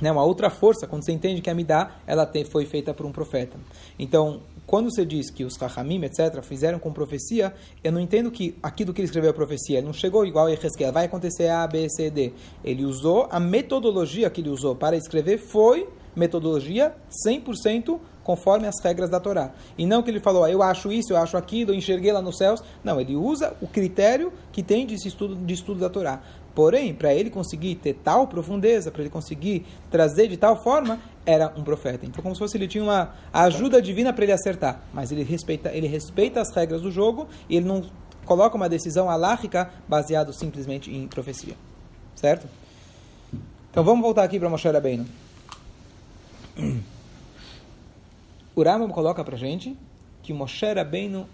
né, 0.00 0.10
uma 0.10 0.24
outra 0.24 0.50
força, 0.50 0.86
quando 0.86 1.04
você 1.04 1.12
entende 1.12 1.40
que 1.40 1.50
a 1.50 1.54
Midah 1.54 1.90
ela 2.06 2.24
tem, 2.24 2.44
foi 2.44 2.64
feita 2.64 2.94
por 2.94 3.06
um 3.06 3.12
profeta. 3.12 3.56
Então, 3.98 4.40
quando 4.66 4.90
você 4.90 5.04
diz 5.04 5.30
que 5.30 5.44
os 5.44 5.56
Rahamim, 5.56 6.04
etc., 6.04 6.42
fizeram 6.42 6.78
com 6.78 6.92
profecia, 6.92 7.54
eu 7.82 7.90
não 7.90 8.00
entendo 8.00 8.30
que 8.30 8.54
aquilo 8.62 8.92
que 8.92 9.00
ele 9.00 9.06
escreveu 9.06 9.30
a 9.30 9.34
profecia, 9.34 9.78
ele 9.78 9.86
não 9.86 9.94
chegou 9.94 10.26
igual 10.26 10.46
a 10.46 10.52
Ezequiel, 10.52 10.92
vai 10.92 11.06
acontecer 11.06 11.48
A, 11.48 11.66
B, 11.66 11.88
C, 11.88 12.10
D. 12.10 12.32
Ele 12.62 12.84
usou, 12.84 13.26
a 13.30 13.40
metodologia 13.40 14.28
que 14.28 14.40
ele 14.40 14.50
usou 14.50 14.76
para 14.76 14.96
escrever 14.96 15.38
foi 15.38 15.88
metodologia 16.14 16.94
100% 17.26 17.98
conforme 18.22 18.66
as 18.66 18.78
regras 18.84 19.08
da 19.08 19.18
Torá. 19.18 19.52
E 19.78 19.86
não 19.86 20.02
que 20.02 20.10
ele 20.10 20.20
falou, 20.20 20.44
ah, 20.44 20.50
eu 20.50 20.62
acho 20.62 20.92
isso, 20.92 21.14
eu 21.14 21.16
acho 21.16 21.34
aquilo, 21.38 21.70
eu 21.70 21.74
enxerguei 21.74 22.12
lá 22.12 22.20
nos 22.20 22.36
céus. 22.36 22.62
Não, 22.84 23.00
ele 23.00 23.16
usa 23.16 23.56
o 23.62 23.66
critério 23.66 24.30
que 24.52 24.62
tem 24.62 24.84
de 24.84 24.96
estudo, 24.96 25.34
de 25.34 25.54
estudo 25.54 25.80
da 25.80 25.88
Torá. 25.88 26.20
Porém, 26.58 26.92
para 26.92 27.14
ele 27.14 27.30
conseguir 27.30 27.76
ter 27.76 27.94
tal 27.94 28.26
profundeza, 28.26 28.90
para 28.90 29.02
ele 29.02 29.10
conseguir 29.10 29.64
trazer 29.92 30.26
de 30.26 30.36
tal 30.36 30.60
forma, 30.60 30.98
era 31.24 31.54
um 31.56 31.62
profeta. 31.62 32.04
Então, 32.04 32.20
como 32.20 32.34
se 32.34 32.40
fosse 32.40 32.56
ele 32.56 32.66
tinha 32.66 32.82
uma 32.82 33.14
ajuda 33.32 33.80
divina 33.80 34.12
para 34.12 34.24
ele 34.24 34.32
acertar. 34.32 34.82
Mas 34.92 35.12
ele 35.12 35.22
respeita, 35.22 35.70
ele 35.72 35.86
respeita 35.86 36.40
as 36.40 36.52
regras 36.52 36.82
do 36.82 36.90
jogo 36.90 37.28
e 37.48 37.56
ele 37.56 37.64
não 37.64 37.88
coloca 38.24 38.56
uma 38.56 38.68
decisão 38.68 39.08
alárrica 39.08 39.70
baseado 39.86 40.32
simplesmente 40.32 40.90
em 40.92 41.06
profecia. 41.06 41.54
Certo? 42.16 42.48
Então, 43.70 43.84
vamos 43.84 44.02
voltar 44.02 44.24
aqui 44.24 44.36
para 44.36 44.50
Moshe 44.50 44.68
Rabbeinu. 44.68 45.06
O 48.56 48.64
Rambam 48.64 48.88
coloca 48.88 49.22
para 49.22 49.36
gente 49.36 49.76
que 50.24 50.32
Moshe 50.32 50.66
Rabbeinu 50.66 51.28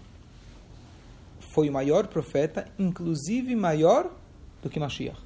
foi 1.39 1.67
o 1.67 1.73
maior 1.73 2.05
profeta, 2.05 2.67
inclusive 2.77 3.55
maior 3.55 4.11
do 4.65 4.69
que 4.69 4.79
Mashiach. 4.79 5.19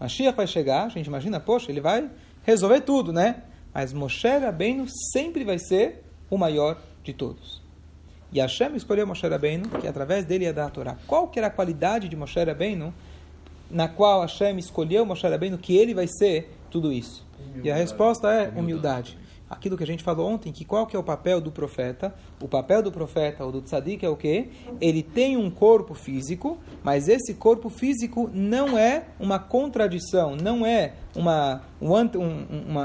Mashiach 0.00 0.36
vai 0.36 0.48
chegar, 0.48 0.86
a 0.86 0.88
gente 0.88 1.06
imagina, 1.06 1.38
poxa, 1.38 1.70
ele 1.70 1.80
vai 1.80 2.10
resolver 2.42 2.80
tudo, 2.80 3.12
né? 3.12 3.44
Mas 3.72 3.92
Moshe 3.92 4.26
Rabbeinu 4.26 4.86
sempre 5.12 5.44
vai 5.44 5.58
ser 5.58 6.02
o 6.28 6.36
maior 6.36 6.76
de 7.04 7.12
todos. 7.12 7.62
E 8.32 8.40
Hashem 8.40 8.74
escolheu 8.74 9.06
Moshe 9.06 9.26
Rabbeinu, 9.26 9.68
que 9.68 9.86
através 9.86 10.24
dele 10.24 10.44
ia 10.44 10.52
dar 10.52 10.66
a 10.66 10.70
Torá. 10.70 10.96
Qual 11.06 11.28
que 11.28 11.38
era 11.38 11.46
a 11.46 11.50
qualidade 11.50 12.08
de 12.08 12.16
Moshe 12.16 12.42
Rabbeinu, 12.42 12.92
na 13.70 13.86
qual 13.86 14.22
Hashem 14.22 14.58
escolheu 14.58 15.06
Moshe 15.06 15.26
Rabbeinu, 15.26 15.56
que 15.56 15.76
ele 15.76 15.94
vai 15.94 16.08
ser 16.08 16.52
tudo 16.68 16.92
isso? 16.92 17.24
Humildade. 17.38 17.68
E 17.68 17.70
a 17.70 17.76
resposta 17.76 18.32
é 18.32 18.48
humildade 18.48 19.16
aquilo 19.48 19.76
que 19.76 19.84
a 19.84 19.86
gente 19.86 20.02
falou 20.02 20.28
ontem, 20.28 20.52
que 20.52 20.64
qual 20.64 20.86
que 20.86 20.96
é 20.96 20.98
o 20.98 21.02
papel 21.02 21.40
do 21.40 21.50
profeta? 21.50 22.14
O 22.40 22.48
papel 22.48 22.82
do 22.82 22.90
profeta 22.90 23.44
ou 23.44 23.52
do 23.52 23.60
tzadik 23.60 24.04
é 24.04 24.08
o 24.08 24.16
quê? 24.16 24.48
Ele 24.80 25.02
tem 25.02 25.36
um 25.36 25.50
corpo 25.50 25.94
físico, 25.94 26.58
mas 26.82 27.08
esse 27.08 27.34
corpo 27.34 27.68
físico 27.70 28.30
não 28.32 28.76
é 28.76 29.04
uma 29.18 29.38
contradição, 29.38 30.36
não 30.36 30.66
é 30.66 30.94
uma, 31.14 31.62
uma, 31.80 32.10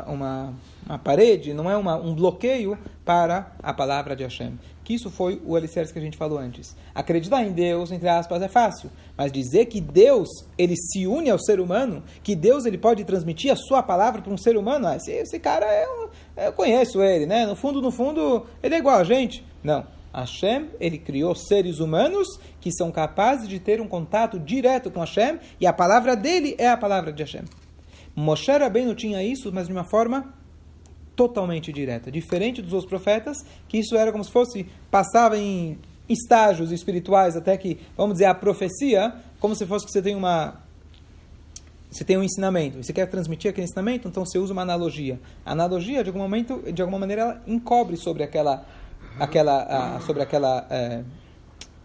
uma, 0.08 0.53
uma 0.86 1.00
parede, 1.00 1.53
não 1.53 1.70
é 1.70 1.75
uma, 1.75 1.96
um 1.96 2.13
bloqueio 2.13 2.77
para 3.03 3.53
a 3.62 3.74
palavra 3.74 4.15
de 4.15 4.24
Hashem 4.24 4.58
que 4.84 4.96
isso 4.96 5.10
foi 5.10 5.41
o 5.46 5.56
alicerce 5.56 5.94
que 5.94 6.00
a 6.00 6.01
gente 6.01 6.18
falou 6.18 6.38
antes. 6.38 6.75
Acreditar 6.94 7.44
em 7.44 7.51
Deus, 7.51 7.91
entre 7.91 8.10
aspas, 8.10 8.41
é 8.41 8.48
fácil, 8.48 8.89
mas 9.15 9.32
dizer 9.32 9.68
que 9.68 9.80
Deus 9.80 10.27
ele 10.58 10.75
se 10.75 11.08
une 11.08 11.30
ao 11.30 11.39
ser 11.39 11.60
humano, 11.60 12.03
que 12.24 12.36
Deus 12.36 12.66
ele 12.66 12.77
pode 12.77 13.03
transmitir 13.05 13.51
a 13.51 13.55
sua 13.55 13.81
palavra 13.81 14.22
para 14.22 14.33
um 14.33 14.38
ser 14.38 14.57
humano, 14.57 14.88
ah, 14.88 14.96
esse, 14.96 15.12
esse 15.12 15.40
cara 15.40 15.66
é 15.66 15.88
um, 15.88 16.09
eu 16.35 16.53
conheço 16.53 17.01
ele, 17.01 17.25
né? 17.25 17.46
No 17.46 17.55
fundo, 17.55 17.81
no 17.81 17.91
fundo, 17.91 18.46
ele 18.61 18.75
é 18.75 18.77
igual 18.77 18.98
a 18.98 19.03
gente. 19.03 19.46
Não. 19.63 19.85
Hashem, 20.13 20.70
ele 20.79 20.98
criou 20.98 21.33
seres 21.33 21.79
humanos 21.79 22.27
que 22.59 22.72
são 22.72 22.91
capazes 22.91 23.48
de 23.48 23.59
ter 23.59 23.79
um 23.79 23.87
contato 23.87 24.37
direto 24.39 24.91
com 24.91 25.00
Hashem 25.00 25.39
e 25.59 25.65
a 25.65 25.72
palavra 25.72 26.15
dele 26.15 26.55
é 26.57 26.67
a 26.67 26.75
palavra 26.75 27.13
de 27.13 27.24
Hashem. 27.24 27.44
Moshe 28.15 28.51
Rabbeinu 28.51 28.94
tinha 28.94 29.24
isso, 29.24 29.51
mas 29.53 29.67
de 29.67 29.74
uma 29.74 29.85
forma 29.85 30.33
totalmente 31.15 31.72
direta. 31.72 32.11
Diferente 32.11 32.61
dos 32.61 32.74
outros 32.74 32.89
profetas, 32.89 33.46
que 33.67 33.77
isso 33.77 33.96
era 33.96 34.11
como 34.11 34.24
se 34.24 34.31
fosse, 34.31 34.65
passava 34.89 35.37
em 35.37 35.79
estágios 36.09 36.72
espirituais 36.72 37.37
até 37.37 37.55
que, 37.57 37.79
vamos 37.96 38.15
dizer, 38.15 38.25
a 38.25 38.35
profecia, 38.35 39.13
como 39.39 39.55
se 39.55 39.65
fosse 39.65 39.85
que 39.85 39.91
você 39.91 40.01
tem 40.01 40.15
uma 40.15 40.61
você 41.92 42.06
tem 42.06 42.18
um 42.18 42.24
ensinamento, 42.24 42.82
você 42.82 42.94
quer 42.94 43.06
transmitir 43.08 43.51
aquele 43.51 43.66
ensinamento, 43.66 44.08
então 44.08 44.25
você 44.25 44.40
usa 44.40 44.54
uma 44.54 44.62
analogia. 44.62 45.20
A 45.46 45.51
analogia, 45.51 46.01
de 46.04 46.10
algum 46.10 46.22
momento, 46.22 46.64
de 46.72 46.82
alguma 46.82 46.98
maneira, 46.98 47.22
ela 47.22 47.44
encobre 47.46 47.98
sobre 47.98 48.24
aquela, 48.24 48.66
aquela, 49.20 50.00
sobre 50.00 50.24
aquela 50.24 50.66
é, 50.70 51.04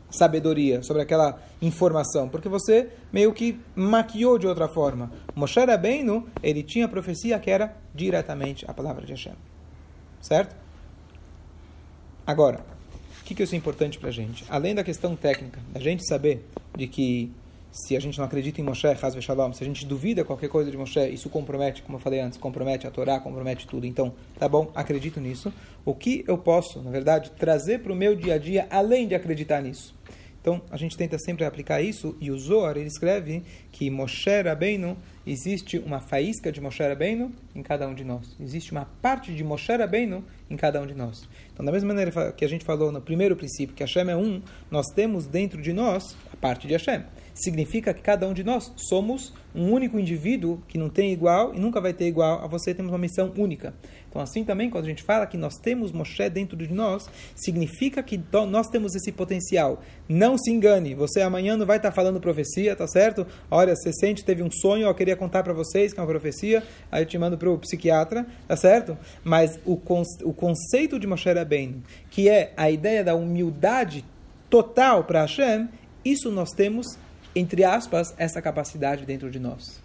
sabedoria, 0.09 0.81
sobre 0.85 1.03
aquela 1.03 1.43
informação, 1.61 2.29
porque 2.29 2.49
você 2.49 2.89
meio 3.13 3.33
que 3.33 3.59
maquiou 3.75 4.39
de 4.39 4.47
outra 4.47 4.69
forma. 4.69 5.11
Moshe 5.35 5.59
Rabbeinu, 5.59 6.29
ele 6.41 6.63
tinha 6.63 6.85
a 6.85 6.89
profecia 6.89 7.37
que 7.41 7.51
era 7.51 7.77
diretamente 7.93 8.65
a 8.69 8.73
palavra 8.73 9.05
de 9.05 9.11
Hashem. 9.11 9.35
Certo? 10.21 10.55
Agora, 12.25 12.61
o 13.21 13.25
que, 13.25 13.35
que 13.35 13.43
isso 13.43 13.57
é 13.57 13.59
importante 13.59 13.99
para 13.99 14.11
a 14.11 14.13
gente? 14.13 14.45
Além 14.49 14.73
da 14.73 14.85
questão 14.85 15.17
técnica, 15.17 15.59
da 15.73 15.81
gente 15.81 16.07
saber 16.07 16.47
de 16.77 16.87
que 16.87 17.33
se 17.77 17.95
a 17.95 18.01
gente 18.01 18.17
não 18.17 18.25
acredita 18.25 18.59
em 18.59 18.65
Moshe, 18.65 18.87
Hazve 18.87 19.21
Shalom, 19.21 19.53
se 19.53 19.63
a 19.63 19.67
gente 19.67 19.85
duvida 19.85 20.25
qualquer 20.25 20.49
coisa 20.49 20.71
de 20.71 20.79
Moshe, 20.79 20.99
isso 21.11 21.29
compromete, 21.29 21.83
como 21.83 21.99
eu 21.99 22.01
falei 22.01 22.21
antes, 22.21 22.39
compromete 22.39 22.87
a 22.87 22.91
Torá, 22.91 23.21
compromete 23.21 23.67
tudo. 23.67 23.87
Então, 23.87 24.15
tá 24.39 24.49
bom, 24.49 24.71
acredito 24.75 25.21
nisso. 25.21 25.53
O 25.85 25.95
que 25.95 26.25
eu 26.27 26.39
posso, 26.39 26.81
na 26.83 26.91
verdade, 26.91 27.33
trazer 27.33 27.81
para 27.81 27.93
o 27.93 27.97
meu 27.97 28.17
dia 28.17 28.35
a 28.35 28.39
dia, 28.39 28.67
além 28.71 29.07
de 29.07 29.15
acreditar 29.15 29.61
nisso? 29.61 29.95
Então, 30.41 30.63
a 30.71 30.77
gente 30.77 30.97
tenta 30.97 31.19
sempre 31.19 31.45
aplicar 31.45 31.83
isso, 31.83 32.17
e 32.21 32.31
o 32.31 32.39
Zohar, 32.39 32.77
ele 32.77 32.87
escreve 32.87 33.43
que 33.71 33.91
Moshe 33.91 34.43
Rabbeinu, 34.43 34.97
existe 35.27 35.77
uma 35.77 36.01
faísca 36.01 36.51
de 36.53 36.61
Moshe 36.61 36.83
Rabbeinu 36.83 37.33
em 37.55 37.63
cada 37.63 37.87
um 37.87 37.93
de 37.93 38.05
nós. 38.05 38.37
Existe 38.41 38.73
uma 38.73 38.87
parte 39.03 39.35
de 39.35 39.45
Moshe 39.45 39.77
Rabbeinu 39.77 40.25
em 40.49 40.57
cada 40.57 40.81
um 40.81 40.87
de 40.87 40.95
nós. 40.95 41.29
Então, 41.53 41.67
da 41.67 41.73
mesma 41.73 41.89
maneira 41.89 42.33
que 42.33 42.45
a 42.45 42.49
gente 42.49 42.65
falou 42.65 42.91
no 42.91 43.03
primeiro 43.03 43.37
princípio, 43.37 43.75
que 43.75 43.83
Hashem 43.83 44.09
é 44.09 44.17
um, 44.17 44.41
nós 44.71 44.87
temos 44.95 45.27
dentro 45.27 45.61
de 45.61 45.73
nós 45.73 46.17
a 46.33 46.37
parte 46.37 46.67
de 46.67 46.73
Hashem 46.73 47.05
significa 47.37 47.93
que 47.93 48.01
cada 48.01 48.27
um 48.27 48.33
de 48.33 48.43
nós 48.43 48.73
somos 48.77 49.33
um 49.55 49.71
único 49.73 49.99
indivíduo 49.99 50.63
que 50.67 50.77
não 50.77 50.89
tem 50.89 51.13
igual 51.13 51.55
e 51.55 51.61
nunca 51.61 51.81
vai 51.81 51.93
ter 51.93 52.07
igual 52.07 52.43
a 52.43 52.47
você, 52.47 52.75
temos 52.75 52.93
uma 52.93 52.99
missão 52.99 53.33
única. 53.37 53.75
Então, 54.09 54.21
assim 54.21 54.45
também, 54.45 54.71
quando 54.71 54.85
a 54.85 54.89
gente 54.89 55.03
fala 55.03 55.27
que 55.27 55.37
nós 55.37 55.57
temos 55.57 55.93
Moshe 55.93 56.29
dentro 56.31 56.57
de 56.57 56.73
nós, 56.73 57.09
significa 57.35 58.03
que 58.03 58.21
nós 58.49 58.69
temos 58.69 58.95
esse 58.95 59.13
potencial. 59.13 59.83
Não 60.09 60.39
se 60.39 60.51
engane, 60.51 60.95
você 60.95 61.21
amanhã 61.21 61.57
não 61.57 61.67
vai 61.67 61.77
estar 61.77 61.93
falando 61.93 62.21
profecia, 62.21 62.75
tá 62.75 62.87
certo? 62.87 63.27
Olha, 63.51 63.77
você 63.77 63.93
sente, 63.93 64.25
teve 64.25 64.43
um 64.43 64.51
sonho, 64.51 64.87
eu 64.87 64.95
queria 64.95 65.17
contar 65.17 65.43
para 65.43 65.53
vocês 65.53 65.93
que 65.93 66.01
é 66.01 66.03
uma 66.03 66.09
profecia, 66.09 66.63
aí 66.91 67.03
eu 67.03 67.07
te 67.07 67.19
mando 67.19 67.37
para 67.37 67.51
o 67.51 67.59
psiquiatra, 67.59 68.27
tá 68.49 68.57
certo? 68.57 68.97
Mas 69.23 69.59
o, 69.65 69.79
o 70.25 70.33
conceito 70.33 70.99
de 70.99 71.07
Moshe 71.07 71.31
Rabbeinu, 71.31 71.83
que 72.11 72.29
é 72.29 72.53
a 72.57 72.71
ideia 72.71 73.05
da 73.05 73.15
humildade 73.15 74.05
total 74.49 75.05
para 75.05 75.23
Hashem, 75.23 75.69
isso 76.05 76.31
nós 76.31 76.53
temos 76.53 76.99
entre 77.37 77.63
aspas, 77.65 78.15
essa 78.17 78.41
capacidade 78.41 79.05
dentro 79.05 79.31
de 79.31 79.39
nós. 79.39 79.81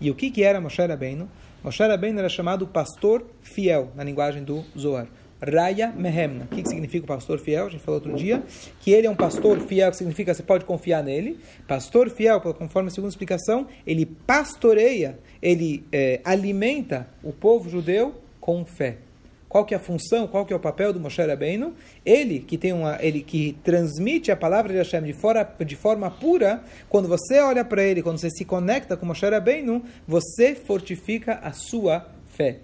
E 0.00 0.10
o 0.10 0.14
que, 0.14 0.30
que 0.30 0.42
era 0.42 0.60
Moshe 0.60 0.84
Rabbeinu? 0.84 1.28
Moshe 1.62 1.82
Rabbeinu 1.82 2.18
era 2.18 2.28
chamado 2.28 2.66
pastor 2.66 3.24
fiel, 3.42 3.92
na 3.94 4.04
linguagem 4.04 4.42
do 4.42 4.64
Zohar. 4.76 5.06
Raya 5.40 5.92
Mehemna. 5.94 6.44
O 6.44 6.48
que, 6.48 6.62
que 6.62 6.68
significa 6.68 7.04
o 7.04 7.06
pastor 7.06 7.38
fiel? 7.38 7.66
A 7.66 7.70
gente 7.70 7.82
falou 7.82 8.00
outro 8.00 8.14
dia. 8.14 8.42
Que 8.80 8.90
ele 8.90 9.06
é 9.06 9.10
um 9.10 9.14
pastor 9.14 9.60
fiel, 9.60 9.90
que 9.90 9.96
significa 9.96 10.32
que 10.32 10.36
você 10.36 10.42
pode 10.42 10.64
confiar 10.64 11.02
nele. 11.02 11.38
Pastor 11.68 12.10
fiel, 12.10 12.40
conforme 12.40 12.88
a 12.88 12.90
segunda 12.90 13.10
explicação, 13.10 13.66
ele 13.86 14.06
pastoreia, 14.06 15.18
ele 15.40 15.84
é, 15.92 16.20
alimenta 16.24 17.06
o 17.22 17.32
povo 17.32 17.68
judeu 17.68 18.14
com 18.40 18.64
fé 18.64 18.98
qual 19.48 19.64
que 19.64 19.74
é 19.74 19.76
a 19.76 19.80
função, 19.80 20.26
qual 20.26 20.44
que 20.44 20.52
é 20.52 20.56
o 20.56 20.60
papel 20.60 20.92
do 20.92 21.00
Moshe 21.00 21.22
Rabbeinu, 21.22 21.74
ele 22.04 22.40
que 22.40 22.58
tem 22.58 22.72
uma, 22.72 22.98
ele 23.00 23.22
que 23.22 23.56
transmite 23.62 24.30
a 24.30 24.36
palavra 24.36 24.72
de 24.72 24.78
Hashem 24.78 25.02
de, 25.02 25.12
fora, 25.12 25.48
de 25.64 25.76
forma 25.76 26.10
pura, 26.10 26.62
quando 26.88 27.08
você 27.08 27.40
olha 27.40 27.64
para 27.64 27.82
ele, 27.82 28.02
quando 28.02 28.18
você 28.18 28.30
se 28.30 28.44
conecta 28.44 28.96
com 28.96 29.06
Moshe 29.06 29.28
Rabbeinu, 29.28 29.82
você 30.06 30.54
fortifica 30.54 31.40
a 31.42 31.52
sua 31.52 32.06
fé. 32.26 32.58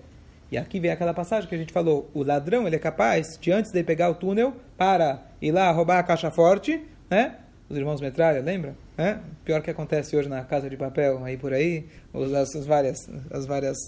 E 0.51 0.59
aqui 0.59 0.79
vem 0.79 0.91
aquela 0.91 1.15
passagem 1.15 1.49
que 1.49 1.55
a 1.55 1.59
gente 1.59 1.73
falou: 1.73 2.11
o 2.13 2.23
ladrão 2.23 2.67
ele 2.67 2.77
é 2.77 2.79
capaz 2.79 3.39
de, 3.41 3.51
antes 3.51 3.73
de 3.73 3.83
pegar 3.83 4.11
o 4.11 4.15
túnel, 4.15 4.55
para 4.77 5.23
ir 5.41 5.51
lá 5.51 5.71
roubar 5.71 5.99
a 5.99 6.03
caixa 6.03 6.31
forte, 6.31 6.79
né? 7.09 7.37
Os 7.71 7.79
irmãos 7.79 8.03
Metralha, 8.03 8.43
lembra? 8.43 8.77
Né? 8.99 9.19
Pior 9.47 9.63
que 9.63 9.71
acontece 9.71 10.15
hoje 10.15 10.29
na 10.29 10.45
casa 10.45 10.69
de 10.69 10.77
papel, 10.77 11.25
aí 11.25 11.39
por 11.39 11.55
aí, 11.55 11.87
as, 12.13 12.55
as, 12.55 12.67
várias, 12.67 13.09
as 13.31 13.47
várias 13.47 13.79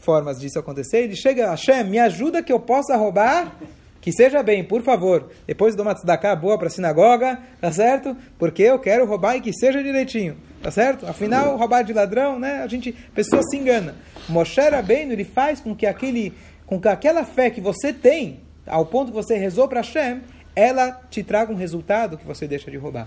formas 0.00 0.40
disso 0.40 0.58
acontecer. 0.58 1.04
Ele 1.04 1.16
chega, 1.16 1.50
Hashem, 1.50 1.84
me 1.84 1.98
ajuda 1.98 2.42
que 2.42 2.52
eu 2.52 2.60
possa 2.60 2.96
roubar 2.96 3.56
que 4.00 4.12
seja 4.12 4.42
bem, 4.42 4.64
por 4.64 4.82
favor. 4.82 5.30
Depois 5.46 5.74
dou 5.76 5.84
uma 5.84 5.94
tzedakah 5.94 6.34
boa 6.34 6.56
para 6.56 6.68
a 6.68 6.70
sinagoga, 6.70 7.38
tá 7.60 7.70
certo? 7.70 8.16
Porque 8.38 8.62
eu 8.62 8.78
quero 8.78 9.04
roubar 9.04 9.36
e 9.36 9.40
que 9.40 9.52
seja 9.52 9.82
direitinho, 9.82 10.36
tá 10.62 10.70
certo? 10.70 11.06
Afinal, 11.06 11.56
roubar 11.56 11.82
de 11.82 11.92
ladrão, 11.92 12.38
né? 12.38 12.62
A 12.62 12.66
gente, 12.66 12.96
a 13.12 13.14
pessoa 13.14 13.42
se 13.42 13.56
engana. 13.56 13.94
Moshe 14.28 14.60
Rabbeinu, 14.60 15.12
ele 15.12 15.24
faz 15.24 15.60
com 15.60 15.74
que 15.74 15.86
aquele, 15.86 16.32
com 16.64 16.80
que 16.80 16.88
aquela 16.88 17.24
fé 17.24 17.50
que 17.50 17.60
você 17.60 17.92
tem, 17.92 18.40
ao 18.66 18.86
ponto 18.86 19.10
que 19.10 19.16
você 19.16 19.36
rezou 19.36 19.68
para 19.68 19.80
Hashem, 19.80 20.22
ela 20.56 20.92
te 21.10 21.22
traga 21.22 21.52
um 21.52 21.56
resultado 21.56 22.16
que 22.16 22.26
você 22.26 22.48
deixa 22.48 22.70
de 22.70 22.76
roubar. 22.76 23.06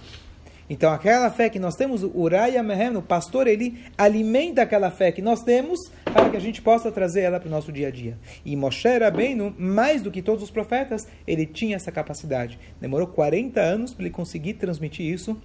Então, 0.74 0.92
aquela 0.92 1.30
fé 1.30 1.52
que 1.52 1.60
nós 1.60 1.76
temos, 1.76 2.02
o 2.02 2.12
Uraya 2.16 2.64
Mehem, 2.64 2.98
o 2.98 3.02
pastor, 3.04 3.46
ele 3.46 3.78
alimenta 3.96 4.64
aquela 4.64 4.90
fé 4.90 5.12
que 5.12 5.22
nós 5.22 5.44
temos 5.44 5.80
para 6.04 6.32
que 6.32 6.36
a 6.36 6.40
gente 6.40 6.64
possa 6.64 6.92
trazer 6.92 7.22
ela 7.22 7.40
para 7.40 7.48
o 7.48 7.52
nosso 7.52 7.72
dia 7.72 7.90
a 7.90 7.92
dia. 7.92 8.18
E 8.44 8.56
Moshe 8.56 8.88
Rabbeinu, 8.98 9.54
mais 9.56 10.02
do 10.02 10.10
que 10.10 10.20
todos 10.20 10.42
os 10.42 10.50
profetas, 10.50 11.08
ele 11.28 11.46
tinha 11.46 11.76
essa 11.76 11.92
capacidade. 11.92 12.58
Demorou 12.82 13.06
40 13.06 13.62
anos 13.62 13.94
para 13.94 14.06
ele 14.06 14.12
conseguir 14.12 14.56
transmitir 14.56 15.06
isso 15.06 15.40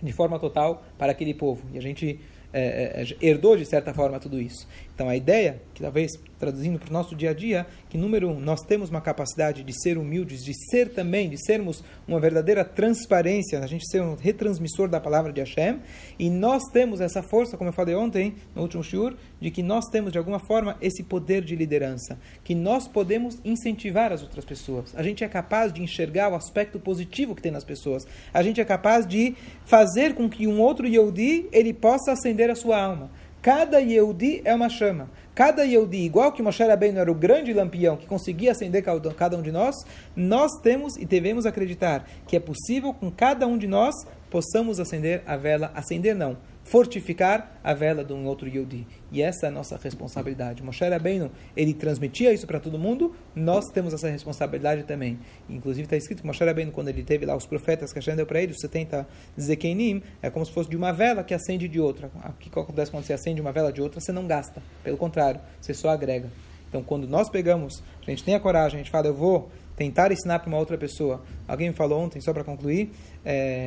de 0.00 0.12
forma 0.12 0.38
total 0.38 0.84
para 0.96 1.10
aquele 1.10 1.34
povo. 1.34 1.64
E 1.72 1.78
a 1.78 1.82
gente 1.82 2.20
é, 2.52 3.02
é, 3.02 3.26
herdou 3.26 3.56
de 3.56 3.64
certa 3.64 3.92
forma 3.92 4.20
tudo 4.20 4.40
isso. 4.40 4.68
Então 4.94 5.08
a 5.08 5.16
ideia, 5.16 5.60
que 5.74 5.82
talvez 5.82 6.12
traduzindo 6.38 6.78
para 6.78 6.90
o 6.90 6.92
nosso 6.92 7.16
dia 7.16 7.30
a 7.30 7.34
dia, 7.34 7.66
que 7.88 7.96
número 7.96 8.28
um, 8.28 8.38
nós 8.38 8.60
temos 8.60 8.90
uma 8.90 9.00
capacidade 9.00 9.64
de 9.64 9.82
ser 9.82 9.96
humildes, 9.96 10.44
de 10.44 10.52
ser 10.70 10.90
também, 10.90 11.28
de 11.28 11.38
sermos 11.44 11.82
uma 12.06 12.20
verdadeira 12.20 12.64
transparência, 12.64 13.60
a 13.60 13.66
gente 13.66 13.88
ser 13.90 14.02
um 14.02 14.14
retransmissor 14.14 14.88
da 14.88 15.00
palavra 15.00 15.32
de 15.32 15.40
Hashem, 15.40 15.80
e 16.18 16.28
nós 16.28 16.62
temos 16.72 17.00
essa 17.00 17.22
força, 17.22 17.56
como 17.56 17.70
eu 17.70 17.74
falei 17.74 17.94
ontem, 17.94 18.34
no 18.54 18.62
último 18.62 18.84
shiur, 18.84 19.16
de 19.40 19.50
que 19.50 19.62
nós 19.62 19.86
temos 19.86 20.12
de 20.12 20.18
alguma 20.18 20.38
forma 20.38 20.76
esse 20.80 21.02
poder 21.02 21.42
de 21.42 21.56
liderança, 21.56 22.18
que 22.44 22.54
nós 22.54 22.86
podemos 22.86 23.38
incentivar 23.44 24.12
as 24.12 24.22
outras 24.22 24.44
pessoas. 24.44 24.94
A 24.94 25.02
gente 25.02 25.24
é 25.24 25.28
capaz 25.28 25.72
de 25.72 25.82
enxergar 25.82 26.30
o 26.30 26.34
aspecto 26.34 26.78
positivo 26.78 27.34
que 27.34 27.42
tem 27.42 27.52
nas 27.52 27.64
pessoas. 27.64 28.06
A 28.32 28.42
gente 28.42 28.60
é 28.60 28.64
capaz 28.64 29.06
de 29.06 29.34
fazer 29.64 30.14
com 30.14 30.28
que 30.28 30.46
um 30.46 30.60
outro 30.60 30.86
Yehudi 30.86 31.48
ele 31.52 31.72
possa 31.72 32.12
acender 32.12 32.50
a 32.50 32.54
sua 32.54 32.80
alma. 32.80 33.10
Cada 33.44 33.78
Yehudi 33.78 34.40
é 34.42 34.54
uma 34.54 34.70
chama. 34.70 35.10
Cada 35.34 35.64
Yehudi, 35.64 35.98
igual 35.98 36.32
que 36.32 36.42
Moshe 36.42 36.64
Rabbeinu 36.64 36.98
era 36.98 37.12
o 37.12 37.14
grande 37.14 37.52
lampião 37.52 37.94
que 37.94 38.06
conseguia 38.06 38.52
acender 38.52 38.82
cada 38.82 39.36
um 39.36 39.42
de 39.42 39.52
nós, 39.52 39.84
nós 40.16 40.50
temos 40.62 40.96
e 40.96 41.04
devemos 41.04 41.44
acreditar 41.44 42.08
que 42.26 42.36
é 42.36 42.40
possível 42.40 42.94
com 42.94 43.10
cada 43.10 43.46
um 43.46 43.58
de 43.58 43.66
nós 43.66 43.94
possamos 44.30 44.80
acender 44.80 45.22
a 45.26 45.36
vela, 45.36 45.70
acender 45.74 46.14
não, 46.14 46.38
fortificar 46.64 47.60
a 47.62 47.74
vela 47.74 48.02
de 48.02 48.12
um 48.12 48.26
outro 48.26 48.48
Yodi. 48.48 48.86
E 49.12 49.22
essa 49.22 49.46
é 49.46 49.48
a 49.48 49.52
nossa 49.52 49.78
responsabilidade. 49.80 50.62
Moshe 50.62 50.84
Rabbeinu, 50.84 51.30
ele 51.54 51.74
transmitia 51.74 52.32
isso 52.32 52.46
para 52.46 52.58
todo 52.58 52.78
mundo, 52.78 53.14
nós 53.34 53.66
temos 53.66 53.92
essa 53.92 54.08
responsabilidade 54.08 54.82
também. 54.84 55.18
Inclusive 55.48 55.84
está 55.84 55.96
escrito 55.96 56.22
que 56.22 56.26
Moshe 56.26 56.42
Rabbeinu, 56.42 56.72
quando 56.72 56.88
ele 56.88 57.04
teve 57.04 57.26
lá 57.26 57.36
os 57.36 57.46
profetas 57.46 57.92
que 57.92 57.98
Hashem 57.98 58.16
deu 58.16 58.26
para 58.26 58.40
ele, 58.40 58.52
os 58.52 58.60
70 58.60 59.06
Zekenim, 59.38 60.02
é 60.22 60.30
como 60.30 60.44
se 60.44 60.50
fosse 60.50 60.68
de 60.68 60.76
uma 60.76 60.92
vela 60.92 61.22
que 61.22 61.34
acende 61.34 61.68
de 61.68 61.78
outra. 61.78 62.10
O 62.28 62.32
que 62.32 62.48
acontece 62.58 62.90
quando 62.90 63.04
você 63.04 63.12
acende 63.12 63.40
uma 63.40 63.52
vela 63.52 63.70
de 63.70 63.82
outra? 63.82 64.00
Você 64.00 64.10
não 64.10 64.26
gasta. 64.26 64.62
Pelo 64.82 64.96
contrário, 64.96 65.40
você 65.60 65.74
só 65.74 65.90
agrega. 65.90 66.28
Então, 66.68 66.82
quando 66.82 67.06
nós 67.06 67.28
pegamos, 67.28 67.84
a 68.04 68.10
gente 68.10 68.24
tem 68.24 68.34
a 68.34 68.40
coragem, 68.40 68.80
a 68.80 68.82
gente 68.82 68.90
fala, 68.90 69.06
eu 69.06 69.14
vou 69.14 69.48
tentar 69.76 70.12
ensinar 70.12 70.38
para 70.38 70.48
uma 70.48 70.58
outra 70.58 70.78
pessoa. 70.78 71.22
Alguém 71.46 71.68
me 71.68 71.74
falou 71.74 72.00
ontem, 72.00 72.20
só 72.20 72.32
para 72.32 72.44
concluir, 72.44 72.90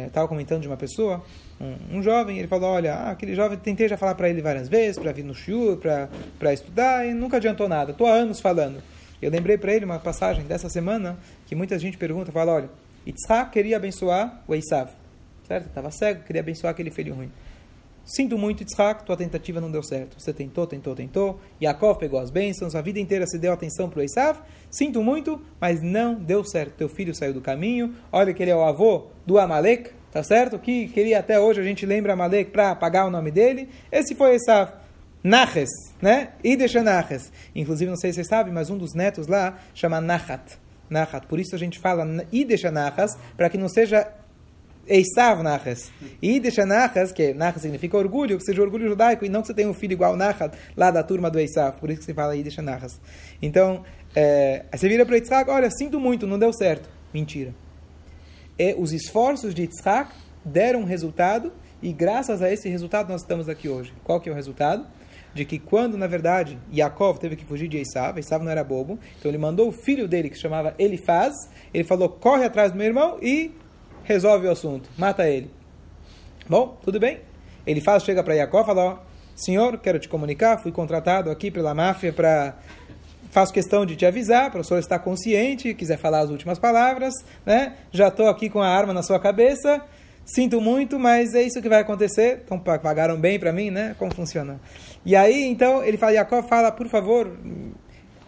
estava 0.08 0.26
é, 0.26 0.30
comentando 0.30 0.62
de 0.62 0.68
uma 0.68 0.78
pessoa, 0.78 1.24
um, 1.60 1.98
um, 1.98 2.04
jovem, 2.04 2.38
ele 2.38 2.48
falou, 2.48 2.70
olha, 2.70 2.94
ah, 2.94 3.12
aquele 3.12 3.36
jovem, 3.36 3.58
tentei 3.58 3.88
já 3.88 3.98
falar 3.98 4.16
para 4.16 4.30
ele 4.30 4.42
várias 4.42 4.70
vezes, 4.70 4.98
para 4.98 5.12
vir 5.12 5.24
no 5.24 5.34
shiur, 5.34 5.78
para 5.78 6.54
estudar, 6.54 7.06
e 7.06 7.14
nunca 7.14 7.38
adiantou 7.38 7.68
nada. 7.68 7.92
Estou 7.92 8.08
há 8.08 8.14
anos 8.14 8.40
falando. 8.40 8.82
Eu 9.22 9.32
lembrei 9.32 9.58
para 9.58 9.74
ele 9.74 9.84
uma 9.84 10.00
passagem 10.00 10.44
dessa 10.46 10.70
semana, 10.70 11.18
que 11.48 11.56
muita 11.56 11.78
gente 11.80 11.98
pergunta, 11.98 12.32
fala, 12.32 12.54
olha, 12.54 12.70
Yitzhak 13.06 13.52
queria 13.52 13.78
abençoar 13.78 14.44
o 14.48 14.54
Esav, 14.54 14.92
certo? 15.48 15.68
Estava 15.68 15.90
cego, 15.92 16.24
queria 16.24 16.42
abençoar 16.42 16.72
aquele 16.72 16.92
filho 16.92 17.16
ruim. 17.16 17.32
Sinto 18.08 18.38
muito, 18.38 18.64
Yitzhak, 18.64 19.04
tua 19.04 19.18
tentativa 19.18 19.60
não 19.60 19.70
deu 19.70 19.84
certo. 19.84 20.18
Você 20.18 20.32
tentou, 20.32 20.66
tentou, 20.66 20.96
tentou. 20.96 21.42
Yaakov 21.62 22.00
pegou 22.00 22.18
as 22.18 22.32
bênçãos, 22.32 22.74
a 22.74 22.82
vida 22.82 23.02
inteira 23.02 23.28
se 23.28 23.38
deu 23.38 23.52
atenção 23.52 23.90
para 23.90 24.00
o 24.00 24.02
Esav. 24.02 24.40
Sinto 24.72 25.04
muito, 25.04 25.42
mas 25.60 25.82
não 25.84 26.16
deu 26.16 26.42
certo. 26.42 26.76
Teu 26.78 26.88
filho 26.88 27.14
saiu 27.14 27.34
do 27.34 27.42
caminho. 27.42 27.94
Olha 28.10 28.34
que 28.34 28.42
ele 28.42 28.50
é 28.50 28.56
o 28.56 28.64
avô 28.64 29.08
do 29.26 29.38
Amalek, 29.38 29.92
tá 30.10 30.24
certo? 30.24 30.58
Que 30.58 30.88
queria 30.88 31.20
até 31.20 31.38
hoje, 31.38 31.60
a 31.60 31.64
gente 31.66 31.86
lembra 31.86 32.14
Amalek 32.14 32.50
para 32.50 32.72
apagar 32.72 33.06
o 33.06 33.12
nome 33.12 33.30
dele. 33.30 33.68
Esse 33.92 34.16
foi 34.16 34.36
Esav. 34.36 34.72
Naches, 35.22 35.70
né? 36.02 36.30
Idesha 36.42 36.82
Naches. 36.82 37.30
Inclusive, 37.54 37.90
não 37.90 37.98
sei 37.98 38.12
se 38.12 38.16
vocês 38.16 38.28
sabem, 38.28 38.54
mas 38.54 38.70
um 38.70 38.78
dos 38.78 38.94
netos 38.94 39.28
lá 39.28 39.60
chama 39.74 40.00
Nachat. 40.00 40.58
Nachat. 40.90 41.28
Por 41.28 41.42
isso 41.42 41.54
a 41.54 41.60
gente 41.60 41.78
fala 41.78 42.08
Idesha 42.32 42.72
Nachas, 42.72 43.18
para 43.36 43.50
que 43.50 43.58
não 43.58 43.68
seja 43.68 44.08
Eisav 44.88 45.44
Nachas. 45.44 45.92
E 46.22 46.40
deixa 46.40 46.66
Nachas, 46.66 47.12
que 47.12 47.34
Nachas 47.34 47.62
significa 47.62 47.98
orgulho, 47.98 48.38
que 48.38 48.44
seja 48.44 48.62
orgulho 48.62 48.88
judaico, 48.88 49.26
e 49.26 49.30
não 49.30 49.42
que 49.42 49.48
você 49.48 49.54
tenha 49.54 49.70
um 49.70 49.74
filho 49.74 49.94
igual 49.94 50.16
Nachas, 50.16 50.52
lá 50.76 50.92
da 50.92 51.04
turma 51.04 51.30
do 51.30 51.40
Eisav. 51.40 51.80
Por 51.80 51.90
isso 51.90 52.00
que 52.00 52.06
se 52.06 52.14
fala 52.14 52.34
aí 52.34 52.44
deixa 52.44 52.62
Nachas. 52.62 53.00
Então, 53.42 53.84
é, 54.16 54.66
você 54.72 54.88
vira 54.88 55.06
para 55.06 55.16
Yitzhak, 55.16 55.50
olha, 55.50 55.70
sinto 55.72 56.00
muito, 56.00 56.26
não 56.26 56.40
deu 56.40 56.52
certo. 56.54 56.90
Mentira. 57.14 57.54
E 58.58 58.74
os 58.78 58.92
esforços 58.92 59.54
de 59.54 59.64
Yitzhak 59.64 60.12
deram 60.44 60.84
resultado, 60.84 61.52
e 61.82 61.94
graças 61.94 62.42
a 62.42 62.52
esse 62.52 62.68
resultado 62.70 63.10
nós 63.10 63.22
estamos 63.22 63.48
aqui 63.48 63.70
hoje. 63.70 63.94
Qual 64.04 64.20
que 64.20 64.30
é 64.30 64.32
o 64.32 64.36
resultado? 64.36 64.86
de 65.38 65.46
que 65.46 65.60
quando, 65.60 65.98
na 65.98 66.08
verdade, 66.08 66.58
Yaakov 66.74 67.20
teve 67.20 67.36
que 67.36 67.46
fugir 67.46 67.68
de 67.68 67.78
Esav, 67.78 68.18
Esav 68.18 68.44
não 68.44 68.52
era 68.52 68.64
bobo, 68.64 68.98
então 69.20 69.30
ele 69.30 69.38
mandou 69.38 69.70
o 69.70 69.72
filho 69.72 70.08
dele, 70.08 70.30
que 70.30 70.36
se 70.36 70.42
chamava 70.42 70.74
Elifaz, 70.80 71.34
ele 71.72 71.84
falou, 71.84 72.10
corre 72.10 72.44
atrás 72.44 72.72
do 72.72 72.78
meu 72.78 72.88
irmão 72.88 73.18
e 73.22 73.52
resolve 74.08 74.48
o 74.48 74.52
assunto, 74.52 74.90
mata 74.98 75.28
ele. 75.28 75.52
Bom, 76.48 76.78
tudo 76.82 76.98
bem. 76.98 77.20
Ele 77.66 77.82
faz, 77.82 78.04
chega 78.04 78.24
para 78.24 78.38
Jacó 78.38 78.62
e 78.62 78.66
fala, 78.66 78.84
ó, 78.86 78.98
senhor, 79.36 79.78
quero 79.80 80.00
te 80.00 80.08
comunicar, 80.08 80.58
fui 80.64 80.72
contratado 80.72 81.30
aqui 81.30 81.52
pela 81.52 81.76
máfia 81.76 82.14
para 82.14 82.56
faço 83.30 83.52
questão 83.54 83.86
de 83.86 83.98
te 83.98 84.06
avisar, 84.06 84.56
o 84.56 84.64
senhor 84.64 84.80
estar 84.80 85.00
consciente, 85.00 85.74
quiser 85.74 85.98
falar 85.98 86.22
as 86.22 86.30
últimas 86.30 86.58
palavras, 86.58 87.14
né? 87.46 87.76
Já 87.92 88.08
estou 88.08 88.30
aqui 88.30 88.50
com 88.50 88.62
a 88.62 88.68
arma 88.68 88.94
na 88.94 89.04
sua 89.04 89.20
cabeça, 89.20 89.84
sinto 90.26 90.62
muito, 90.62 90.98
mas 90.98 91.36
é 91.36 91.44
isso 91.44 91.62
que 91.62 91.68
vai 91.68 91.82
acontecer. 91.82 92.44
Então 92.46 92.58
pagaram 92.58 93.20
bem 93.20 93.38
para 93.38 93.52
mim, 93.52 93.70
né? 93.70 93.94
Como 94.00 94.14
funciona? 94.16 94.62
E 95.06 95.16
aí, 95.18 95.44
então, 95.44 95.84
ele 95.84 95.98
fala, 95.98 96.14
Jacó 96.14 96.42
fala, 96.44 96.72
por 96.72 96.88
favor, 96.88 97.38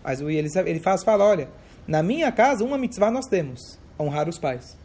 mas 0.04 0.20
ele, 0.20 0.50
ele 0.66 0.80
faz, 0.82 1.04
fala, 1.04 1.24
olha, 1.24 1.48
na 1.88 2.04
minha 2.04 2.30
casa 2.34 2.66
uma 2.66 2.78
mitzvah 2.78 3.10
nós 3.10 3.26
temos, 3.26 3.80
honrar 3.98 4.28
os 4.28 4.38
pais. 4.38 4.78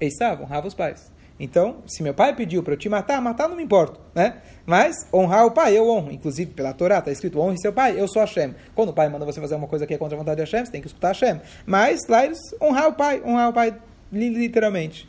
Esav 0.00 0.42
honrava 0.42 0.66
os 0.66 0.74
pais. 0.74 1.10
Então, 1.38 1.82
se 1.86 2.02
meu 2.02 2.14
pai 2.14 2.34
pediu 2.34 2.62
para 2.62 2.72
eu 2.72 2.78
te 2.78 2.88
matar, 2.88 3.20
matar 3.20 3.46
não 3.46 3.56
me 3.56 3.62
importa, 3.62 4.00
né? 4.14 4.38
Mas 4.64 5.06
honrar 5.12 5.44
o 5.44 5.50
pai, 5.50 5.76
eu 5.76 5.88
honro. 5.88 6.10
Inclusive, 6.10 6.50
pela 6.52 6.72
Torá 6.72 6.98
está 6.98 7.10
escrito, 7.10 7.38
honre 7.38 7.58
seu 7.58 7.72
pai, 7.72 8.00
eu 8.00 8.08
sou 8.08 8.20
Hashem. 8.20 8.54
Quando 8.74 8.88
o 8.88 8.92
pai 8.92 9.08
manda 9.10 9.24
você 9.24 9.38
fazer 9.40 9.54
uma 9.54 9.66
coisa 9.66 9.86
que 9.86 9.92
é 9.92 9.98
contra 9.98 10.16
a 10.16 10.18
vontade 10.18 10.36
de 10.36 10.50
Hashem, 10.50 10.64
você 10.64 10.72
tem 10.72 10.80
que 10.80 10.86
escutar 10.86 11.08
Hashem. 11.08 11.40
Mas 11.66 12.06
lá 12.08 12.24
eles 12.24 12.38
honrar 12.60 12.88
o 12.88 12.94
pai, 12.94 13.22
honrar 13.22 13.50
o 13.50 13.52
pai 13.52 13.74
literalmente. 14.10 15.06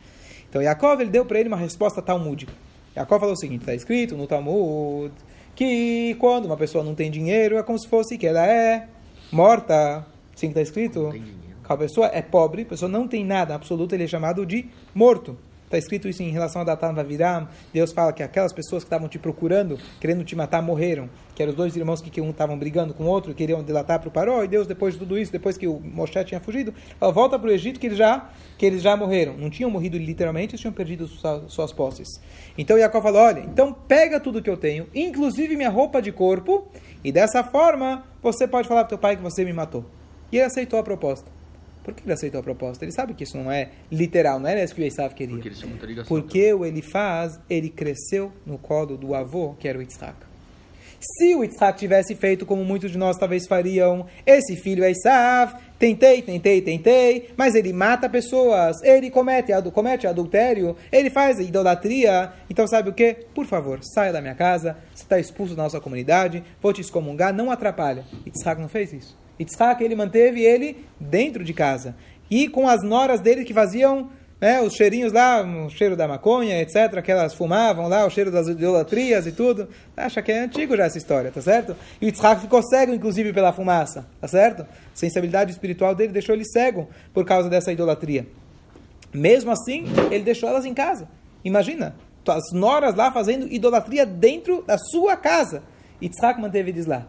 Então, 0.50 0.62
Yaakov, 0.62 1.00
ele 1.00 1.10
deu 1.10 1.26
para 1.26 1.40
ele 1.40 1.48
uma 1.48 1.58
resposta 1.58 2.02
talmúdica. 2.02 2.52
Yaakov 2.96 3.20
falou 3.22 3.34
o 3.34 3.38
seguinte, 3.38 3.62
está 3.62 3.74
escrito 3.74 4.18
no 4.18 4.28
Talmud, 4.28 5.14
que 5.56 6.16
quando 6.20 6.46
uma 6.46 6.58
pessoa 6.58 6.84
não 6.84 6.94
tem 6.94 7.10
dinheiro, 7.10 7.58
é 7.58 7.64
como 7.64 7.80
se 7.80 7.88
fosse 7.88 8.18
que 8.18 8.28
ela 8.28 8.46
é 8.46 8.88
morta. 9.32 10.06
Sim, 10.36 10.50
está 10.50 10.62
escrito? 10.62 11.04
Não 11.04 11.12
tem 11.12 11.22
dinheiro 11.22 11.47
a 11.68 11.78
pessoa 11.78 12.10
é 12.14 12.22
pobre, 12.22 12.64
a 12.64 12.66
pessoa 12.66 12.90
não 12.90 13.08
tem 13.08 13.26
nada 13.26 13.56
absoluto, 13.56 13.94
ele 13.94 14.04
é 14.04 14.08
chamado 14.08 14.46
de 14.46 14.66
morto. 14.94 15.38
Está 15.68 15.78
escrito 15.78 16.08
isso 16.08 16.24
em 16.24 16.32
relação 16.32 16.62
a 16.62 16.64
Datan 16.64 16.94
Vaviram. 16.94 17.46
Deus 17.74 17.92
fala 17.92 18.14
que 18.14 18.24
aquelas 18.24 18.54
pessoas 18.54 18.86
que 18.86 18.88
estavam 18.88 19.10
te 19.10 19.20
procurando, 19.20 19.78
querendo 20.00 20.24
te 20.24 20.34
matar, 20.34 20.62
morreram. 20.62 21.10
Que 21.36 21.44
eram 21.44 21.50
os 21.50 21.58
dois 21.58 21.76
irmãos 21.76 22.00
que, 22.00 22.10
que 22.10 22.22
um 22.22 22.30
estavam 22.30 22.58
brigando 22.58 22.94
com 22.94 23.04
o 23.04 23.08
outro, 23.08 23.34
queriam 23.34 23.62
delatar 23.62 24.00
para 24.00 24.08
o 24.08 24.12
Paró. 24.12 24.42
E 24.46 24.48
Deus, 24.48 24.66
depois 24.66 24.94
de 24.94 25.02
tudo 25.02 25.18
isso, 25.18 25.30
depois 25.30 25.58
que 25.58 25.68
o 25.68 25.78
Moshe 25.78 26.24
tinha 26.24 26.40
fugido, 26.40 26.74
falou, 26.98 27.14
volta 27.14 27.38
para 27.38 27.50
o 27.50 27.52
Egito 27.52 27.82
que 27.82 27.88
eles, 27.88 27.98
já, 27.98 28.30
que 28.58 28.66
eles 28.66 28.82
já 28.82 28.96
morreram. 28.96 29.34
Não 29.34 29.50
tinham 29.50 29.70
morrido 29.70 29.98
literalmente, 29.98 30.52
eles 30.52 30.62
tinham 30.62 30.72
perdido 30.72 31.06
suas, 31.06 31.52
suas 31.52 31.74
posses. 31.74 32.22
Então 32.58 32.80
Jacó 32.80 33.02
falou, 33.02 33.24
olha, 33.24 33.42
então 33.42 33.74
pega 33.74 34.22
tudo 34.22 34.42
que 34.42 34.50
eu 34.50 34.56
tenho, 34.56 34.88
inclusive 34.96 35.58
minha 35.58 35.70
roupa 35.70 36.02
de 36.02 36.14
corpo, 36.14 36.66
e 37.04 37.12
dessa 37.12 37.44
forma 37.44 38.06
você 38.24 38.48
pode 38.48 38.70
falar 38.70 38.86
para 38.86 38.90
teu 38.92 38.98
pai 38.98 39.18
que 39.18 39.22
você 39.22 39.44
me 39.44 39.52
matou. 39.52 39.84
E 40.32 40.38
ele 40.38 40.46
aceitou 40.46 40.80
a 40.80 40.84
proposta. 40.84 41.37
Por 41.88 41.94
que 41.94 42.04
ele 42.04 42.12
aceitou 42.12 42.42
a 42.42 42.44
proposta? 42.44 42.84
Ele 42.84 42.92
sabe 42.92 43.14
que 43.14 43.24
isso 43.24 43.38
não 43.38 43.50
é 43.50 43.70
literal, 43.90 44.42
não 44.42 44.50
era 44.50 44.62
isso 44.62 44.76
que 44.76 44.82
o 44.82 44.84
Esav 44.84 45.16
queria. 45.16 45.36
Porque, 45.36 45.48
eles 45.48 45.62
ligação, 45.62 46.10
Porque 46.10 46.54
o 46.54 46.66
Elifaz, 46.66 47.40
ele 47.50 47.70
cresceu 47.70 48.30
no 48.46 48.58
colo 48.58 48.98
do 48.98 49.16
avô, 49.16 49.56
que 49.58 49.70
era 49.70 49.80
o 49.80 49.82
Yitzhak. 49.82 50.18
Se 51.00 51.34
o 51.34 51.46
Yitzhak 51.46 51.80
tivesse 51.80 52.14
feito 52.14 52.46
como 52.46 52.66
muitos 52.66 52.92
de 52.92 52.98
nós 52.98 53.16
talvez 53.16 53.48
fariam, 53.48 54.06
esse 54.26 54.58
filho 54.58 54.84
é 54.84 54.92
Isav, 54.92 55.54
tentei, 55.80 56.22
tentei, 56.22 56.62
tentei, 56.62 57.30
mas 57.38 57.56
ele 57.56 57.72
mata 57.72 58.10
pessoas, 58.10 58.84
ele 58.84 59.10
comete, 59.10 59.54
comete 59.72 60.08
adultério, 60.08 60.76
ele 60.92 61.10
faz 61.10 61.40
idolatria, 61.40 62.34
então 62.50 62.68
sabe 62.68 62.90
o 62.90 62.94
que? 62.94 63.14
Por 63.34 63.46
favor, 63.46 63.80
saia 63.82 64.12
da 64.12 64.20
minha 64.20 64.36
casa, 64.36 64.76
você 64.94 65.04
está 65.04 65.18
expulso 65.18 65.56
da 65.56 65.64
nossa 65.64 65.80
comunidade, 65.80 66.44
vou 66.62 66.74
te 66.74 66.82
excomungar, 66.82 67.34
não 67.34 67.50
atrapalha. 67.50 68.04
Yitzhak 68.26 68.60
não 68.60 68.68
fez 68.68 68.92
isso. 68.92 69.27
Yitzhak, 69.40 69.84
ele 69.84 69.96
manteve 69.96 70.42
ele 70.42 70.86
dentro 71.00 71.44
de 71.44 71.54
casa. 71.54 71.96
E 72.30 72.48
com 72.48 72.68
as 72.68 72.84
noras 72.84 73.22
dele 73.22 73.46
que 73.46 73.54
faziam 73.54 74.10
né, 74.40 74.62
os 74.62 74.74
cheirinhos 74.74 75.12
lá, 75.12 75.42
o 75.42 75.70
cheiro 75.70 75.96
da 75.96 76.08
maconha, 76.08 76.62
etc., 76.62 77.02
que 77.02 77.12
elas 77.12 77.34
fumavam 77.34 77.88
lá, 77.88 78.06
o 78.06 78.10
cheiro 78.10 78.32
das 78.32 78.48
idolatrias 78.48 79.26
e 79.26 79.32
tudo. 79.32 79.68
Acha 79.96 80.22
que 80.22 80.32
é 80.32 80.40
antigo 80.40 80.76
já 80.78 80.86
essa 80.86 80.98
história, 80.98 81.32
tá 81.32 81.42
certo? 81.42 81.76
E 82.00 82.06
o 82.06 82.08
Yitzhak 82.08 82.42
ficou 82.42 82.62
cego, 82.62 82.94
inclusive, 82.94 83.34
pela 83.34 83.52
fumaça, 83.52 84.06
tá 84.22 84.28
certo? 84.28 84.62
A 84.62 84.68
sensibilidade 84.94 85.52
espiritual 85.52 85.96
dele 85.96 86.14
deixou 86.14 86.36
ele 86.36 86.46
cego 86.46 86.88
por 87.14 87.26
causa 87.26 87.50
dessa 87.50 87.72
idolatria. 87.72 88.28
Mesmo 89.14 89.52
assim, 89.52 89.86
ele 90.12 90.24
deixou 90.24 90.50
elas 90.50 90.66
em 90.66 90.74
casa. 90.74 91.08
Imagina, 91.44 91.96
as 92.28 92.52
noras 92.52 92.94
lá 92.94 93.12
fazendo 93.12 93.52
idolatria 93.52 94.06
dentro 94.06 94.64
da 94.64 94.78
sua 94.78 95.16
casa. 95.16 95.64
Yitzhak 96.02 96.40
manteve 96.40 96.70
eles 96.70 96.86
lá. 96.86 97.08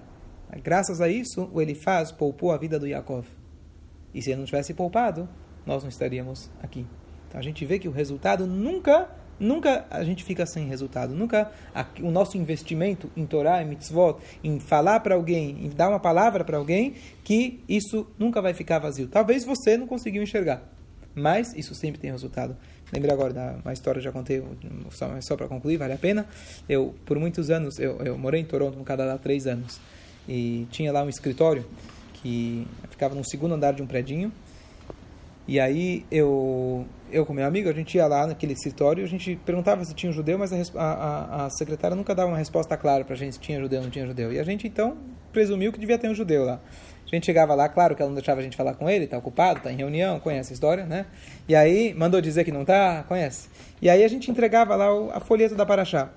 Graças 0.63 1.01
a 1.01 1.09
isso, 1.09 1.49
o 1.53 1.61
Elifaz 1.61 2.11
poupou 2.11 2.53
a 2.53 2.57
vida 2.57 2.79
do 2.79 2.87
Yaakov. 2.87 3.27
E 4.15 4.23
se 4.23 4.31
ele 4.31 4.39
não 4.39 4.47
tivesse 4.47 4.73
poupado, 4.73 5.29
nós 5.67 5.83
não 5.83 5.89
estaríamos 5.89 6.51
aqui. 6.63 6.87
Então 7.29 7.39
a 7.39 7.43
gente 7.43 7.65
vê 7.65 7.79
que 7.79 7.87
o 7.87 7.91
resultado 7.91 8.47
nunca, 8.47 9.09
nunca 9.39 9.87
a 9.91 10.03
gente 10.03 10.25
fica 10.25 10.47
sem 10.47 10.67
resultado. 10.67 11.15
Nunca 11.15 11.51
a, 11.75 11.85
o 12.01 12.11
nosso 12.11 12.39
investimento 12.39 13.11
em 13.17 13.27
Torá, 13.27 13.63
em 13.63 13.67
mitzvot, 13.67 14.19
em 14.43 14.59
falar 14.59 15.01
para 15.01 15.15
alguém, 15.15 15.67
em 15.67 15.69
dar 15.69 15.91
uma 15.91 16.01
palavra 16.01 16.43
para 16.43 16.57
alguém, 16.57 16.95
que 17.23 17.61
isso 17.69 18.07
nunca 18.19 18.41
vai 18.41 18.55
ficar 18.55 18.79
vazio. 18.79 19.09
Talvez 19.09 19.45
você 19.45 19.77
não 19.77 19.87
conseguiu 19.87 20.23
enxergar, 20.23 20.63
mas 21.15 21.55
isso 21.55 21.75
sempre 21.75 22.01
tem 22.01 22.11
resultado. 22.11 22.57
Lembrei 22.91 23.13
agora 23.13 23.35
da 23.35 23.59
uma 23.63 23.73
história 23.75 24.01
que 24.01 24.05
já 24.05 24.13
contei, 24.13 24.43
só, 24.91 25.21
só 25.21 25.37
para 25.37 25.47
concluir, 25.47 25.77
vale 25.77 25.93
a 25.93 25.99
pena. 25.99 26.27
Eu, 26.67 26.95
por 27.05 27.19
muitos 27.19 27.51
anos, 27.51 27.79
eu, 27.79 27.99
eu 27.99 28.17
morei 28.17 28.41
em 28.41 28.45
Toronto, 28.47 28.79
no 28.79 28.85
Canadá, 28.85 29.13
há 29.13 29.19
três 29.19 29.47
anos. 29.47 29.79
E 30.29 30.67
tinha 30.71 30.93
lá 30.93 31.03
um 31.03 31.09
escritório 31.09 31.65
que 32.13 32.67
ficava 32.91 33.15
no 33.15 33.25
segundo 33.25 33.55
andar 33.55 33.73
de 33.73 33.83
um 33.83 33.87
predinho. 33.87 34.31
E 35.47 35.59
aí 35.59 36.05
eu, 36.11 36.85
eu 37.11 37.25
com 37.25 37.33
meu 37.33 37.47
amigo, 37.47 37.71
a 37.71 37.73
gente 37.73 37.97
ia 37.97 38.07
lá 38.07 38.27
naquele 38.27 38.53
escritório, 38.53 39.03
a 39.03 39.09
gente 39.09 39.35
perguntava 39.47 39.83
se 39.83 39.95
tinha 39.95 40.11
um 40.11 40.13
judeu, 40.13 40.39
mas 40.39 40.53
a, 40.53 40.83
a, 40.83 41.47
a 41.47 41.51
secretária 41.51 41.97
nunca 41.97 42.15
dava 42.15 42.31
uma 42.31 42.37
resposta 42.37 42.77
clara 42.77 43.03
para 43.03 43.15
a 43.15 43.17
gente 43.17 43.33
se 43.35 43.41
tinha 43.41 43.59
judeu 43.59 43.79
ou 43.79 43.85
não 43.85 43.91
tinha 43.91 44.07
judeu. 44.07 44.31
E 44.31 44.39
a 44.39 44.45
gente 44.45 44.67
então 44.67 44.99
presumiu 45.33 45.73
que 45.73 45.81
devia 45.81 45.97
ter 45.97 46.11
um 46.11 46.15
judeu 46.15 46.45
lá. 46.45 46.61
A 47.11 47.15
gente 47.15 47.25
chegava 47.25 47.55
lá, 47.55 47.67
claro 47.67 47.97
que 47.97 48.03
ela 48.03 48.11
não 48.11 48.15
deixava 48.15 48.41
a 48.41 48.45
gente 48.45 48.55
falar 48.55 48.75
com 48.75 48.91
ele, 48.91 49.07
está 49.07 49.17
ocupado, 49.17 49.59
está 49.59 49.73
em 49.73 49.77
reunião, 49.77 50.21
conhece 50.21 50.53
a 50.53 50.55
história, 50.55 50.85
né? 50.85 51.07
E 51.49 51.57
aí 51.57 51.95
mandou 51.95 52.21
dizer 52.21 52.45
que 52.45 52.53
não 52.53 52.61
está, 52.61 53.03
conhece. 53.09 53.49
E 53.81 53.89
aí 53.89 54.05
a 54.05 54.09
gente 54.09 54.31
entregava 54.31 54.77
lá 54.77 54.87
a 55.15 55.21
folheta 55.21 55.55
da 55.55 55.65
Paraxá. 55.65 56.11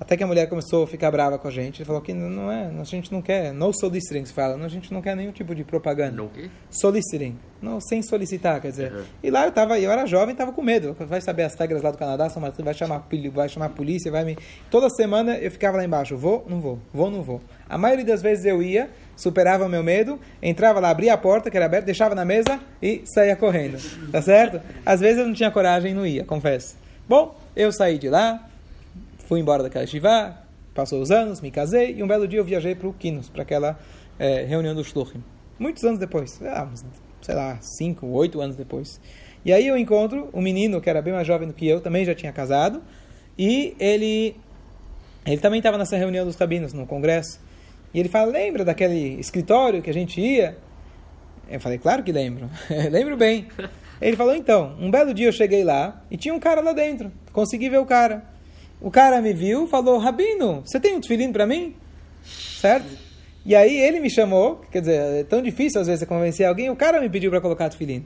Até 0.00 0.16
que 0.16 0.24
a 0.24 0.26
mulher 0.26 0.48
começou 0.48 0.84
a 0.84 0.86
ficar 0.86 1.10
brava 1.10 1.38
com 1.38 1.46
a 1.46 1.50
gente. 1.50 1.80
Ele 1.80 1.84
falou 1.84 2.00
que 2.00 2.14
não 2.14 2.50
é, 2.50 2.70
a 2.80 2.84
gente 2.84 3.12
não 3.12 3.20
quer, 3.20 3.52
no 3.52 3.70
soliciting 3.70 4.24
se 4.24 4.32
fala, 4.32 4.56
a 4.56 4.68
gente 4.68 4.90
não 4.94 5.02
quer 5.02 5.14
nenhum 5.14 5.30
tipo 5.30 5.54
de 5.54 5.62
propaganda. 5.62 6.16
Não 6.16 6.28
quê? 6.28 6.48
Soliciting, 6.70 7.36
não, 7.60 7.78
sem 7.82 8.00
solicitar, 8.00 8.62
quer 8.62 8.70
dizer. 8.70 8.92
Uhum. 8.92 9.04
E 9.22 9.30
lá 9.30 9.44
eu 9.44 9.52
tava, 9.52 9.78
eu 9.78 9.92
era 9.92 10.06
jovem, 10.06 10.34
tava 10.34 10.52
com 10.52 10.62
medo. 10.62 10.96
Vai 10.98 11.20
saber 11.20 11.42
as 11.42 11.54
regras 11.54 11.82
lá 11.82 11.90
do 11.90 11.98
Canadá, 11.98 12.30
São 12.30 12.40
Martin 12.40 12.62
vai 12.62 12.72
chamar, 12.72 13.06
vai 13.30 13.48
chamar 13.50 13.66
a 13.66 13.68
polícia, 13.68 14.10
vai 14.10 14.24
me. 14.24 14.38
Toda 14.70 14.88
semana 14.88 15.36
eu 15.36 15.50
ficava 15.50 15.76
lá 15.76 15.84
embaixo, 15.84 16.16
vou, 16.16 16.46
não 16.48 16.60
vou, 16.62 16.78
vou, 16.94 17.10
não 17.10 17.22
vou. 17.22 17.42
A 17.68 17.76
maioria 17.76 18.04
das 18.04 18.22
vezes 18.22 18.46
eu 18.46 18.62
ia, 18.62 18.88
superava 19.14 19.66
o 19.66 19.68
meu 19.68 19.82
medo, 19.82 20.18
entrava 20.42 20.80
lá, 20.80 20.88
abria 20.88 21.12
a 21.12 21.18
porta 21.18 21.50
que 21.50 21.56
era 21.58 21.66
aberta, 21.66 21.84
deixava 21.84 22.14
na 22.14 22.24
mesa 22.24 22.58
e 22.82 23.02
saía 23.04 23.36
correndo, 23.36 23.76
tá 24.10 24.22
certo? 24.22 24.62
Às 24.84 25.00
vezes 25.00 25.18
eu 25.18 25.26
não 25.26 25.34
tinha 25.34 25.50
coragem 25.50 25.90
e 25.90 25.94
não 25.94 26.06
ia, 26.06 26.24
confesso. 26.24 26.74
Bom, 27.06 27.38
eu 27.54 27.70
saí 27.70 27.98
de 27.98 28.08
lá, 28.08 28.49
fui 29.30 29.38
embora 29.38 29.62
daquela 29.62 29.86
shivá, 29.86 30.42
passou 30.74 31.00
os 31.00 31.12
anos, 31.12 31.40
me 31.40 31.52
casei, 31.52 31.94
e 31.94 32.02
um 32.02 32.08
belo 32.08 32.26
dia 32.26 32.40
eu 32.40 32.44
viajei 32.44 32.74
para 32.74 32.88
o 32.88 32.92
Kinos, 32.92 33.28
para 33.28 33.42
aquela 33.42 33.78
é, 34.18 34.42
reunião 34.42 34.74
do 34.74 34.82
Shluchim. 34.82 35.22
Muitos 35.56 35.84
anos 35.84 36.00
depois, 36.00 36.42
ah, 36.42 36.68
sei 37.22 37.36
lá, 37.36 37.56
cinco, 37.60 38.08
oito 38.08 38.40
anos 38.40 38.56
depois. 38.56 39.00
E 39.44 39.52
aí 39.52 39.68
eu 39.68 39.78
encontro 39.78 40.28
um 40.34 40.42
menino 40.42 40.80
que 40.80 40.90
era 40.90 41.00
bem 41.00 41.12
mais 41.12 41.24
jovem 41.28 41.46
do 41.46 41.54
que 41.54 41.64
eu, 41.64 41.80
também 41.80 42.04
já 42.04 42.12
tinha 42.12 42.32
casado, 42.32 42.82
e 43.38 43.76
ele, 43.78 44.34
ele 45.24 45.40
também 45.40 45.58
estava 45.58 45.78
nessa 45.78 45.96
reunião 45.96 46.26
dos 46.26 46.34
rabinos, 46.34 46.72
no 46.72 46.84
congresso. 46.84 47.38
E 47.94 48.00
ele 48.00 48.08
fala, 48.08 48.32
lembra 48.32 48.64
daquele 48.64 49.20
escritório 49.20 49.80
que 49.80 49.90
a 49.90 49.94
gente 49.94 50.20
ia? 50.20 50.58
Eu 51.48 51.60
falei, 51.60 51.78
claro 51.78 52.02
que 52.02 52.10
lembro, 52.10 52.50
lembro 52.90 53.16
bem. 53.16 53.46
Ele 54.02 54.16
falou, 54.16 54.34
então, 54.34 54.74
um 54.80 54.90
belo 54.90 55.14
dia 55.14 55.28
eu 55.28 55.32
cheguei 55.32 55.62
lá 55.62 56.02
e 56.10 56.16
tinha 56.16 56.34
um 56.34 56.40
cara 56.40 56.60
lá 56.60 56.72
dentro, 56.72 57.12
consegui 57.32 57.68
ver 57.68 57.78
o 57.78 57.86
cara. 57.86 58.39
O 58.80 58.90
cara 58.90 59.20
me 59.20 59.32
viu, 59.32 59.66
falou, 59.66 59.98
Rabino, 59.98 60.62
você 60.64 60.80
tem 60.80 60.96
um 60.96 61.00
tefilim 61.00 61.32
para 61.32 61.46
mim? 61.46 61.74
Certo? 62.24 62.86
E 63.44 63.54
aí 63.54 63.78
ele 63.78 64.00
me 64.00 64.10
chamou, 64.10 64.62
quer 64.70 64.80
dizer, 64.80 65.20
é 65.20 65.24
tão 65.24 65.42
difícil 65.42 65.80
às 65.80 65.86
vezes 65.86 66.06
convencer 66.06 66.46
alguém, 66.46 66.70
o 66.70 66.76
cara 66.76 67.00
me 67.00 67.08
pediu 67.08 67.30
para 67.30 67.40
colocar 67.40 67.68
tefilim. 67.68 68.04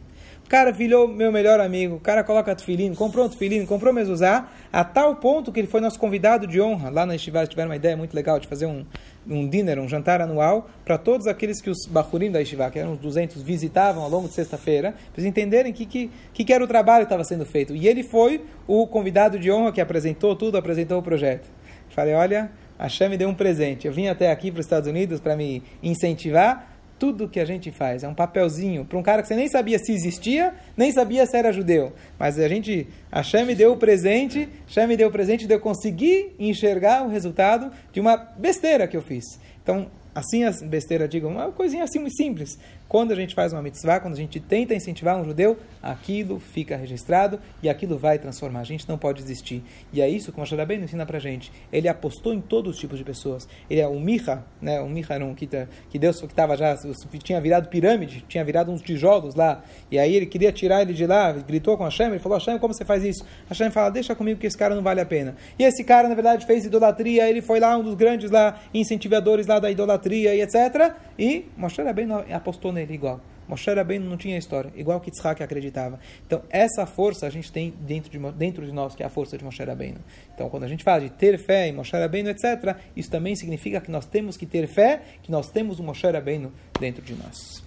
Cara 0.48 0.70
virou 0.70 1.08
meu 1.08 1.32
melhor 1.32 1.58
amigo, 1.58 1.96
o 1.96 2.00
cara 2.00 2.22
coloca 2.22 2.54
tefilim, 2.54 2.94
comprou 2.94 3.24
um 3.24 3.28
tefilim, 3.30 3.64
comprou 3.64 3.94
mezuzá, 3.94 4.46
a 4.70 4.84
tal 4.84 5.16
ponto 5.16 5.50
que 5.50 5.58
ele 5.58 5.66
foi 5.66 5.80
nosso 5.80 5.98
convidado 5.98 6.46
de 6.46 6.60
honra. 6.60 6.90
Lá 6.90 7.06
na 7.06 7.16
Estivá 7.16 7.46
tiveram 7.46 7.70
uma 7.70 7.76
ideia 7.76 7.96
muito 7.96 8.14
legal 8.14 8.38
de 8.38 8.46
fazer 8.46 8.66
um, 8.66 8.84
um 9.26 9.48
dinner, 9.48 9.78
um 9.78 9.88
jantar 9.88 10.20
anual, 10.20 10.68
para 10.84 10.98
todos 10.98 11.26
aqueles 11.26 11.62
que 11.62 11.70
os 11.70 11.86
bachurim 11.86 12.30
da 12.30 12.42
Estivá, 12.42 12.70
que 12.70 12.78
eram 12.78 12.92
uns 12.92 12.98
200, 12.98 13.40
visitavam 13.42 14.02
ao 14.02 14.10
longo 14.10 14.28
de 14.28 14.34
sexta-feira, 14.34 14.92
para 14.92 15.22
eles 15.22 15.24
entenderem 15.24 15.72
que, 15.72 15.86
que, 15.86 16.10
que 16.44 16.52
era 16.52 16.62
o 16.62 16.68
trabalho 16.68 17.06
que 17.06 17.06
estava 17.06 17.24
sendo 17.24 17.46
feito. 17.46 17.74
E 17.74 17.88
ele 17.88 18.02
foi 18.02 18.44
o 18.66 18.86
convidado 18.86 19.38
de 19.38 19.50
honra 19.50 19.72
que 19.72 19.80
apresentou 19.80 20.36
tudo, 20.36 20.58
apresentou 20.58 20.98
o 20.98 21.02
projeto. 21.02 21.48
Falei, 21.88 22.12
olha, 22.12 22.50
a 22.78 22.84
Hashem 22.84 23.08
me 23.08 23.16
deu 23.16 23.28
um 23.28 23.34
presente. 23.34 23.86
Eu 23.86 23.92
vim 23.92 24.08
até 24.08 24.30
aqui 24.30 24.50
para 24.50 24.60
os 24.60 24.66
Estados 24.66 24.88
Unidos 24.88 25.20
para 25.20 25.36
me 25.36 25.62
incentivar. 25.82 26.73
Tudo 26.98 27.28
que 27.28 27.40
a 27.40 27.44
gente 27.44 27.70
faz 27.70 28.04
é 28.04 28.08
um 28.08 28.14
papelzinho 28.14 28.84
para 28.84 28.98
um 28.98 29.02
cara 29.02 29.20
que 29.20 29.28
você 29.28 29.34
nem 29.34 29.48
sabia 29.48 29.78
se 29.78 29.92
existia, 29.92 30.54
nem 30.76 30.92
sabia 30.92 31.26
se 31.26 31.36
era 31.36 31.52
judeu. 31.52 31.92
Mas 32.18 32.38
a 32.38 32.48
gente, 32.48 32.86
a 33.10 33.18
Hashem 33.18 33.44
me 33.44 33.54
deu 33.54 33.72
o 33.72 33.76
presente, 33.76 34.48
Hashem 34.66 34.86
me 34.86 34.96
deu 34.96 35.08
o 35.08 35.12
presente 35.12 35.46
de 35.46 35.52
eu 35.52 35.60
conseguir 35.60 36.34
enxergar 36.38 37.04
o 37.04 37.08
resultado 37.08 37.70
de 37.92 38.00
uma 38.00 38.16
besteira 38.16 38.86
que 38.86 38.96
eu 38.96 39.02
fiz. 39.02 39.24
Então, 39.62 39.88
assim 40.14 40.44
as 40.44 40.62
besteiras 40.62 41.10
digam, 41.10 41.30
uma 41.30 41.50
coisinha 41.50 41.84
assim 41.84 41.98
muito 41.98 42.16
simples. 42.16 42.58
Quando 42.88 43.12
a 43.12 43.16
gente 43.16 43.34
faz 43.34 43.52
uma 43.52 43.62
mitzvah, 43.62 43.98
quando 43.98 44.14
a 44.14 44.16
gente 44.16 44.38
tenta 44.38 44.74
incentivar 44.74 45.16
um 45.20 45.24
judeu, 45.24 45.58
aquilo 45.82 46.38
fica 46.38 46.76
registrado 46.76 47.40
e 47.62 47.68
aquilo 47.68 47.98
vai 47.98 48.18
transformar. 48.18 48.60
A 48.60 48.64
gente 48.64 48.88
não 48.88 48.98
pode 48.98 49.22
desistir. 49.22 49.64
E 49.92 50.00
é 50.00 50.08
isso 50.08 50.30
que 50.30 50.38
o 50.38 50.40
Moshe 50.40 50.54
Rabbeinu 50.54 50.84
ensina 50.84 51.04
pra 51.04 51.18
gente. 51.18 51.50
Ele 51.72 51.88
apostou 51.88 52.32
em 52.32 52.40
todos 52.40 52.74
os 52.74 52.80
tipos 52.80 52.98
de 52.98 53.04
pessoas. 53.04 53.48
Ele 53.68 53.80
é 53.80 53.88
um 53.88 53.98
Micha, 53.98 54.44
né? 54.60 54.80
Um 54.80 54.88
Micha 54.88 55.14
era 55.14 55.24
um 55.24 55.34
que, 55.34 55.48
que 55.90 55.98
Deus 55.98 56.20
que 56.20 56.26
estava 56.26 56.56
já, 56.56 56.76
tinha 57.22 57.40
virado 57.40 57.68
pirâmide, 57.68 58.24
tinha 58.28 58.44
virado 58.44 58.70
uns 58.70 58.82
tijolos 58.82 59.34
lá. 59.34 59.62
E 59.90 59.98
aí 59.98 60.14
ele 60.14 60.26
queria 60.26 60.52
tirar 60.52 60.82
ele 60.82 60.92
de 60.92 61.06
lá, 61.06 61.32
gritou 61.32 61.76
com 61.76 61.84
Hashem, 61.84 62.08
ele 62.08 62.18
falou, 62.18 62.38
Hashem, 62.38 62.58
como 62.58 62.74
você 62.74 62.84
faz 62.84 63.02
isso? 63.02 63.24
Hashem 63.48 63.70
fala, 63.70 63.90
deixa 63.90 64.14
comigo 64.14 64.38
que 64.38 64.46
esse 64.46 64.56
cara 64.56 64.74
não 64.74 64.82
vale 64.82 65.00
a 65.00 65.06
pena. 65.06 65.34
E 65.58 65.64
esse 65.64 65.82
cara, 65.82 66.08
na 66.08 66.14
verdade, 66.14 66.46
fez 66.46 66.64
idolatria, 66.64 67.28
ele 67.28 67.40
foi 67.40 67.58
lá 67.58 67.76
um 67.76 67.82
dos 67.82 67.94
grandes 67.94 68.30
lá, 68.30 68.60
incentivadores 68.72 69.46
lá 69.46 69.58
da 69.58 69.70
idolatria 69.70 70.34
e 70.34 70.42
etc. 70.42 70.94
E 71.18 71.46
Moshe 71.56 71.82
Rabbeinu 71.82 72.24
apostou 72.32 72.72
nele 72.74 72.92
igual. 72.92 73.20
Moshe 73.48 73.70
Rabbeinu 73.70 74.08
não 74.08 74.16
tinha 74.16 74.38
história, 74.38 74.72
igual 74.74 75.00
que 75.00 75.10
Yitzhak 75.10 75.42
acreditava. 75.42 75.98
Então, 76.26 76.42
essa 76.48 76.86
força 76.86 77.26
a 77.26 77.30
gente 77.30 77.52
tem 77.52 77.74
dentro 77.80 78.10
de, 78.10 78.18
dentro 78.32 78.64
de 78.64 78.72
nós, 78.72 78.94
que 78.94 79.02
é 79.02 79.06
a 79.06 79.10
força 79.10 79.36
de 79.36 79.44
Moshe 79.44 79.62
Rabbeinu. 79.62 79.98
Então, 80.34 80.48
quando 80.48 80.64
a 80.64 80.68
gente 80.68 80.82
fala 80.82 81.02
de 81.02 81.10
ter 81.10 81.38
fé 81.38 81.68
em 81.68 81.72
Moshe 81.72 81.94
Rabbeinu, 81.96 82.30
etc., 82.30 82.76
isso 82.96 83.10
também 83.10 83.36
significa 83.36 83.80
que 83.80 83.90
nós 83.90 84.06
temos 84.06 84.36
que 84.36 84.46
ter 84.46 84.66
fé, 84.66 85.02
que 85.22 85.30
nós 85.30 85.50
temos 85.50 85.78
o 85.78 85.82
Moshe 85.82 86.06
Rabbeinu 86.06 86.52
dentro 86.80 87.02
de 87.02 87.14
nós. 87.14 87.62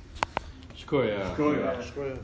Escolha. 0.75 1.21
Escolha. 1.79 2.15